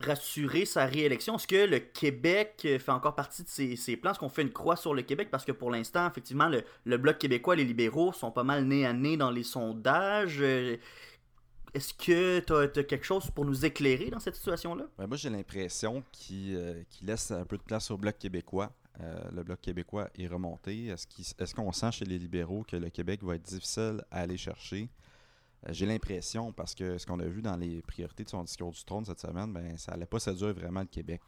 [0.00, 1.36] rassurer sa réélection?
[1.36, 4.10] Est-ce que le Québec euh, fait encore partie de ses, plans?
[4.10, 5.28] Est-ce qu'on fait une croix sur le Québec?
[5.30, 6.50] Parce que pour l'instant, effectivement,
[6.84, 10.38] le, Bloc québécois les libéraux sont pas mal nez à nez dans les sondages.
[10.40, 10.76] Euh,
[11.72, 14.86] Est-ce que tu as, quelque chose pour nous éclairer dans cette situation-là?
[14.98, 18.72] Ben, moi, j'ai l'impression qu'il laisse un peu de place au Bloc québécois.
[19.30, 20.88] Le Bloc québécois est remonté.
[20.88, 24.90] Est-ce qu'on sent chez les libéraux que le Québec va être difficile à aller chercher?
[25.66, 28.70] Euh, j'ai l'impression, parce que ce qu'on a vu dans les priorités de son discours
[28.70, 31.20] du trône cette semaine, ben, ça n'allait pas séduire vraiment le Québec.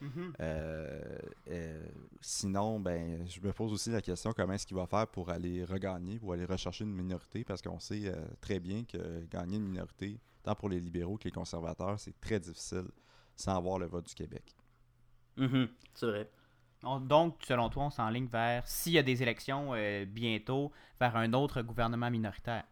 [0.00, 0.32] Mhm.
[0.40, 1.18] Euh,
[1.48, 1.88] euh,
[2.20, 5.64] sinon, ben, je me pose aussi la question comment est-ce qu'il va faire pour aller
[5.64, 9.64] regagner, pour aller rechercher une minorité, parce qu'on sait euh, très bien que gagner une
[9.66, 12.86] minorité, tant pour les libéraux que les conservateurs, c'est très difficile
[13.34, 14.54] sans avoir le vote du Québec.
[15.36, 16.30] Mhm, C'est vrai.
[16.84, 20.70] On- Donc, selon toi, on s'enligne vers, s'il y a des élections euh, bientôt,
[21.00, 22.64] vers un autre gouvernement minoritaire?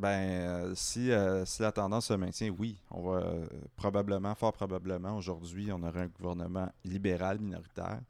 [0.00, 3.46] Ben, euh, si, euh, si la tendance se maintient, oui, on va euh,
[3.76, 8.00] probablement, fort probablement, aujourd'hui, on aurait un gouvernement libéral minoritaire.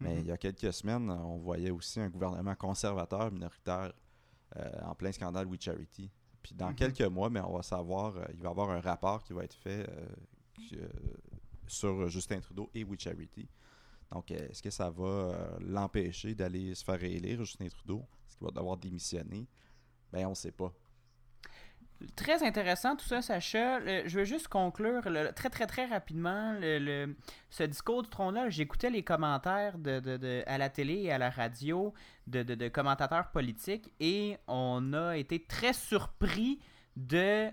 [0.00, 0.20] Mais Mhm.
[0.22, 3.92] il y a quelques semaines, on voyait aussi un gouvernement conservateur minoritaire
[4.56, 6.10] euh, en plein scandale We Charity.
[6.42, 6.74] puis dans Mhm.
[6.76, 9.54] quelques mois, mais on va savoir, il va y avoir un rapport qui va être
[9.56, 9.84] fait
[10.54, 10.78] qui,
[11.66, 13.48] sur Justin Trudeau et We Charity.
[14.12, 18.04] Donc, est-ce que ça va l'empêcher d'aller se faire réélire, Justin Trudeau?
[18.28, 19.48] Est-ce qu'il va devoir démissionner?
[20.12, 20.72] Ben, on ne sait pas.
[22.14, 23.78] Très intéressant tout ça, Sacha.
[23.78, 25.02] Le- je veux juste conclure
[25.34, 26.54] très très très rapidement
[27.50, 28.50] ce discours du trône-là.
[28.50, 29.76] J'écoutais les commentaires
[30.46, 31.94] à la télé et à la radio
[32.26, 36.58] de, commentateurs politiques et on a été très surpris
[36.96, 37.48] de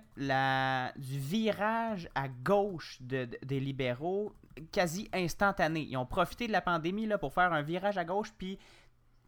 [0.97, 4.33] du virage à gauche de- de- des libéraux
[4.71, 5.81] quasi instantané.
[5.89, 8.59] Ils ont profité de la pandémie là, pour faire un virage à gauche puis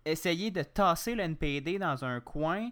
[0.06, 2.70] essayer de tasser le NPD dans un coin.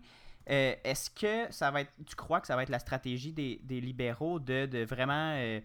[0.50, 3.82] Euh, Est-ce que ça va être, tu crois que ça va être la stratégie des,
[3.82, 5.60] libéraux de, vraiment euh,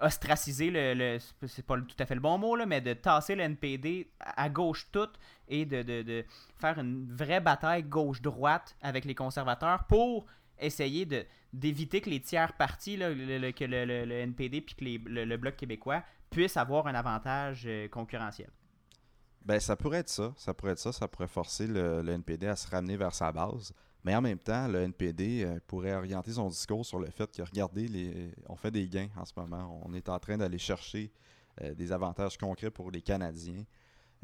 [0.00, 3.42] ostraciser le, c'est pas tout à fait le bon mot là, mais de tasser le
[3.42, 5.18] NPD à gauche toute
[5.48, 6.24] et de,
[6.58, 10.26] faire une vraie bataille gauche-droite avec les conservateurs pour
[10.58, 11.06] essayer
[11.52, 16.56] d'éviter que les tiers partis, le- que le, NPD puis que le, Bloc québécois puissent
[16.56, 18.48] avoir un avantage euh, concurrentiel?
[19.44, 20.32] Ben, ça pourrait être ça.
[20.36, 20.92] Ça pourrait être ça.
[20.92, 23.74] Ça pourrait forcer le NPD à se ramener vers sa base.
[24.04, 27.42] Mais en même temps, le NPD euh, pourrait orienter son discours sur le fait que,
[27.42, 29.80] regardez, les, on fait des gains en ce moment.
[29.84, 31.12] On est en train d'aller chercher
[31.60, 33.64] euh, des avantages concrets pour les Canadiens.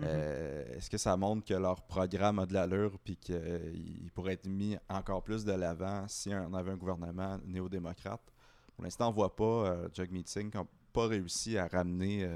[0.03, 4.47] Euh, Est-ce que ça montre que leur programme a de l'allure puis qu'il pourrait être
[4.47, 8.22] mis encore plus de l'avant si on avait un gouvernement néo-démocrate?
[8.74, 12.29] Pour l'instant, on ne voit pas Jagmeet Singh qui n'a pas réussi à ramener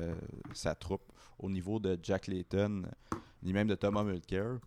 [0.54, 2.82] sa troupe au niveau de Jack Layton
[3.44, 4.58] ni même de Thomas Mulcair.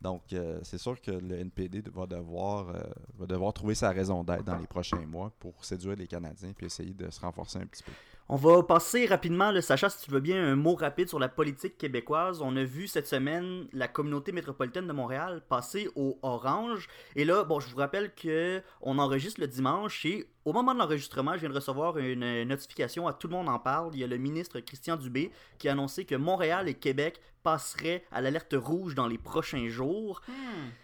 [0.00, 2.80] Donc, euh, c'est sûr que le NPD va devoir, euh,
[3.18, 6.66] va devoir trouver sa raison d'être dans les prochains mois pour séduire les Canadiens puis
[6.66, 7.92] essayer de se renforcer un petit peu.
[8.32, 11.28] On va passer rapidement, le Sacha, si tu veux bien, un mot rapide sur la
[11.28, 12.42] politique québécoise.
[12.42, 16.86] On a vu cette semaine la communauté métropolitaine de Montréal passer au orange.
[17.16, 20.78] Et là, bon, je vous rappelle que on enregistre le dimanche et au moment de
[20.78, 23.90] l'enregistrement, je viens de recevoir une notification à Tout le monde en parle.
[23.94, 28.04] Il y a le ministre Christian Dubé qui a annoncé que Montréal et Québec passeraient
[28.12, 30.22] à l'alerte rouge dans les prochains jours.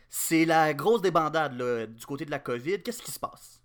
[0.08, 2.82] C'est la grosse débandade là, du côté de la COVID.
[2.82, 3.55] Qu'est-ce qui se passe?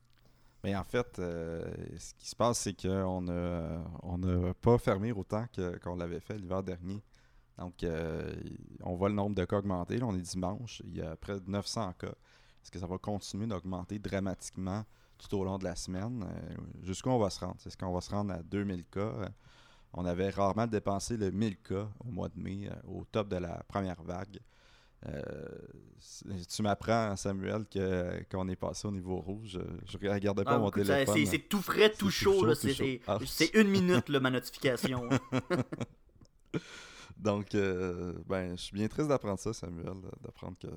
[0.64, 1.64] Mais en fait, euh,
[1.98, 5.46] ce qui se passe, c'est qu'on n'a on pas fermé autant
[5.84, 7.02] qu'on l'avait fait l'hiver dernier.
[7.58, 8.34] Donc, euh,
[8.84, 9.98] on voit le nombre de cas augmenter.
[9.98, 10.82] Là, on est dimanche.
[10.86, 12.08] Il y a près de 900 cas.
[12.08, 14.84] Est-ce que ça va continuer d'augmenter dramatiquement
[15.18, 16.24] tout au long de la semaine?
[16.24, 17.58] Euh, Jusqu'où on va se rendre?
[17.66, 19.30] Est-ce qu'on va se rendre à 2000 cas?
[19.94, 23.64] On avait rarement dépensé le 1000 cas au mois de mai, au top de la
[23.68, 24.40] première vague.
[25.08, 25.22] Euh,
[26.54, 29.60] tu m'apprends, Samuel, que qu'on est passé au niveau rouge.
[29.88, 31.16] Je ne regardais pas Ah, mon écoute, téléphone.
[31.16, 32.54] C'est c'est tout frais, tout chaud.
[32.54, 32.84] C'est chaud.
[32.84, 33.18] c'est- Ah.
[33.26, 35.10] c'est une minute, là, ma notification.
[37.18, 39.94] Donc, euh, ben, je suis bien triste d'apprendre ça, Samuel,
[40.24, 40.68] d'apprendre que,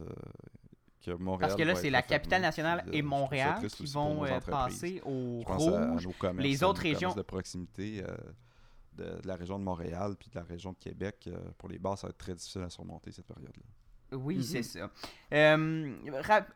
[1.04, 1.48] que Montréal.
[1.50, 5.42] Parce que là, c'est la capitale nationale puis, euh, et Montréal qui vont passer au
[5.46, 6.08] rouge.
[6.38, 8.14] Les autres régions- de proximité euh,
[8.96, 11.24] de, de la région de Montréal puis de la région de Québec.
[11.28, 13.62] euh, pour les bars, ça va être très difficile à surmonter cette période-là.
[14.14, 14.42] Oui, Mhm.
[14.42, 14.90] c'est ça.
[15.32, 15.94] Euh,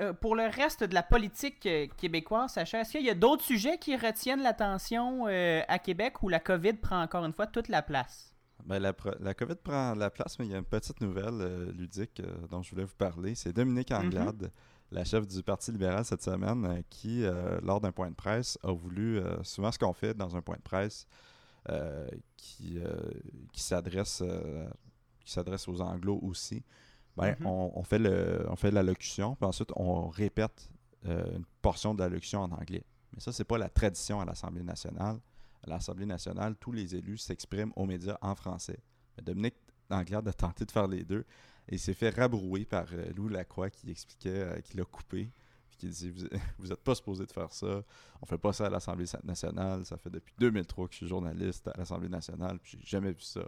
[0.01, 3.45] euh, pour le reste de la politique euh, québécoise, Sacha, est-ce qu'il y a d'autres
[3.45, 7.69] sujets qui retiennent l'attention euh, à Québec où la COVID prend encore une fois toute
[7.69, 8.33] la place?
[8.65, 12.21] Ben, la, COVID prend la place, mais il y a une petite nouvelle euh, ludique
[12.21, 13.35] euh, dont je voulais vous parler.
[13.35, 14.51] C'est Dominique Anglade,
[14.91, 18.59] la chef du Parti libéral cette semaine, euh, qui, euh, lors d'un point de presse,
[18.65, 21.07] a voulu, euh, souvent ce qu'on fait dans un point de presse,
[21.71, 22.95] euh, qui, euh,
[23.53, 24.67] qui s'adresse euh,
[25.25, 26.63] qui s'adresse aux anglos aussi,
[27.19, 27.47] ben, Mhm.
[27.47, 30.71] on, on fait le, on fait de l'allocution, puis ensuite on répète
[31.07, 32.85] euh, une portion de l'allocution en anglais.
[33.14, 35.19] Mais ça, c'est pas la tradition à l'Assemblée nationale.
[35.66, 38.79] À l'Assemblée nationale, tous les élus s'expriment aux médias en français.
[39.16, 39.55] Mais Dominique
[39.91, 41.25] Anglade a tenté de faire les deux
[41.69, 45.31] et il s'est fait rabrouer par euh, Lou Lacroix qui expliquait euh, qu'il l'a coupé.
[45.71, 46.27] Puis qui disait Vous
[46.59, 47.83] vous êtes pas supposé de faire ça.
[48.23, 49.85] On fait pas ça à l'Assemblée nationale.
[49.85, 52.59] Ça fait depuis 2003 que je suis journaliste à l'Assemblée nationale.
[52.59, 53.43] Puis j'ai jamais vu ça.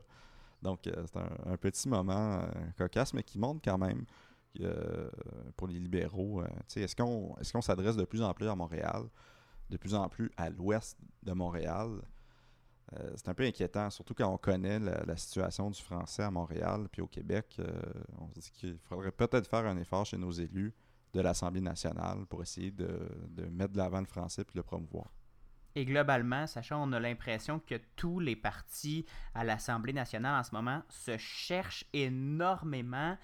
[0.63, 2.47] Donc, euh, c'est un, petit moment euh,
[2.77, 4.05] cocasse, mais qui montre quand même
[4.61, 5.09] euh,
[5.57, 6.43] pour les libéraux,
[6.75, 9.05] est-ce qu'on est qu'on s'adresse de plus en plus à Montréal,
[9.71, 12.01] de plus en plus à l'ouest de Montréal?
[13.15, 17.01] C'est un peu inquiétant, surtout quand on connaît la, situation du français à Montréal puis
[17.01, 17.61] au Québec.
[18.19, 20.75] on se dit qu'il faudrait peut-être faire un effort chez nos élus
[21.13, 25.07] de l'Assemblée nationale pour essayer de, de mettre de l'avant le français puis le promouvoir.
[25.77, 30.55] Et globalement, Sacha, on a l'impression que tous les partis à l'Assemblée nationale en ce
[30.55, 33.17] moment se cherchent énormément.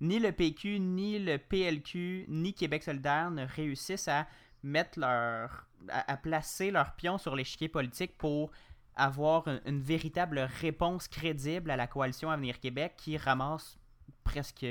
[0.00, 4.26] Ni le PQ, ni le PLQ, ni Québec solidaire ne réussissent à
[4.62, 5.66] mettre leur.
[5.88, 8.50] à, placer leur pion sur l'échiquier politique pour
[8.96, 13.78] avoir une, véritable réponse crédible à la coalition Avenir Québec qui ramasse
[14.24, 14.64] presque.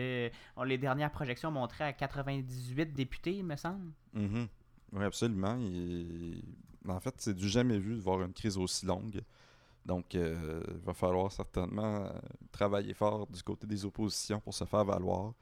[0.55, 3.91] on- les dernières projections montraient à 98 députés, il me semble.
[4.13, 4.47] Mhm.
[4.93, 5.57] Oui, absolument.
[6.87, 9.21] En fait, c'est du jamais vu de voir une crise aussi longue.
[9.85, 12.09] Donc, euh, il va falloir certainement euh,
[12.51, 15.33] travailler fort du côté des oppositions pour se faire valoir.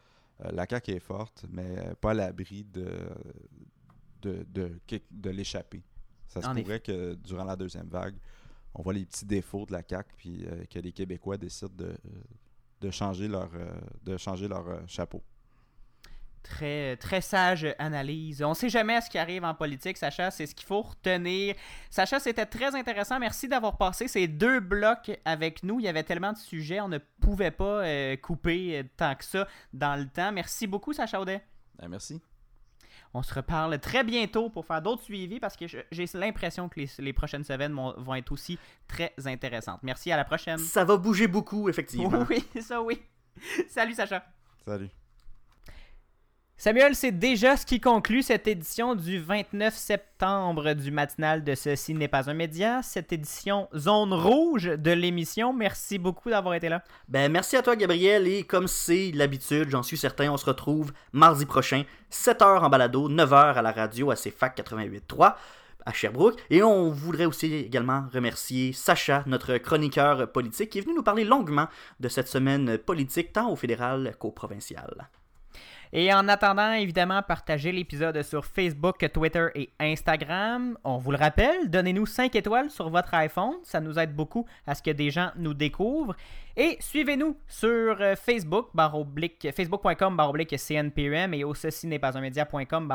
[0.44, 2.88] Euh, la CAQ est forte, mais pas à l'abri de,
[4.22, 4.80] de, de,
[5.12, 5.84] de l'échapper.
[6.28, 8.16] Ça se En pourrait que durant la deuxième vague,
[8.74, 11.96] on voit les petits défauts de la CAQ, puis euh, que les Québécois décident de,
[12.80, 13.52] de changer leur,
[14.04, 15.22] de changer leur chapeau.
[16.44, 18.42] Très, très sage analyse.
[18.42, 21.56] On sait jamais ce qui arrive en politique, Sacha, c'est ce qu'il faut retenir.
[21.90, 23.20] Sacha, c'était très intéressant.
[23.20, 25.80] Merci d'avoir passé ces deux blocs avec nous.
[25.80, 29.24] Il y avait tellement de sujets, on ne pouvait pas euh, couper euh, tant que
[29.24, 30.32] ça dans le temps.
[30.32, 31.44] Merci beaucoup, Sacha Audet.
[31.80, 32.22] Ben, merci.
[33.14, 36.90] On se reparle très bientôt pour faire d'autres suivis parce que j'ai l'impression que les,
[37.00, 39.82] les prochaines semaines vont, vont être aussi très intéressantes.
[39.84, 40.58] Merci, à la prochaine.
[40.58, 42.26] Ça va bouger beaucoup, effectivement.
[42.30, 43.02] Oui, ça oui.
[43.70, 44.24] Salut, Sacha.
[44.66, 44.90] Salut.
[46.64, 51.96] Samuel, c'est déjà ce qui conclut cette édition du 29 septembre du matinal de Ceci
[51.96, 55.54] n'est pas un média, cette édition zone rouge de l'émission.
[55.54, 56.84] Merci beaucoup d'avoir été là.
[57.08, 58.28] Ben, merci à toi, Gabriel.
[58.28, 63.10] Et comme c'est l'habitude, j'en suis certain, on se retrouve mardi prochain, 7h en balado,
[63.10, 65.34] 9h à la radio à CFAC 88.3
[65.88, 66.40] à Sherbrooke.
[66.52, 71.24] Et on voudrait aussi également remercier Sacha, notre chroniqueur politique, qui est venu nous parler
[71.24, 75.10] longuement de cette semaine politique, tant au fédéral qu'au provincial.
[75.94, 80.78] Et en attendant, évidemment, partagez l'épisode sur Facebook, Twitter et Instagram.
[80.86, 83.56] On vous le rappelle, donnez-nous 5 étoiles sur votre iPhone.
[83.64, 86.16] Ça nous aide beaucoup à ce que des gens nous découvrent.
[86.56, 88.70] Et suivez-nous sur euh, Facebook,
[89.54, 92.88] facebook.com, CNPUM et au ceci n'est pas un média.com,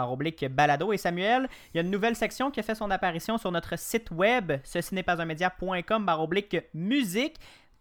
[0.50, 0.92] balado.
[0.92, 3.78] Et Samuel, il y a une nouvelle section qui a fait son apparition sur notre
[3.78, 6.06] site web, ceci n'est pas un média.com,
[6.74, 7.36] musique.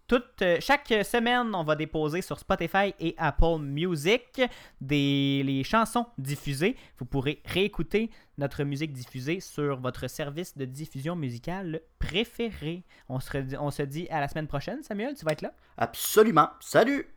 [0.07, 4.39] Toute, euh, chaque semaine, on va déposer sur Spotify et Apple Music
[4.79, 6.75] des, les chansons diffusées.
[6.99, 12.83] Vous pourrez réécouter notre musique diffusée sur votre service de diffusion musicale préféré.
[13.09, 14.83] On se, redit- on se dit à la semaine prochaine.
[14.83, 15.53] Samuel, tu vas être là?
[15.77, 16.49] Absolument.
[16.59, 17.07] Salut!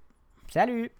[0.50, 0.90] Salut!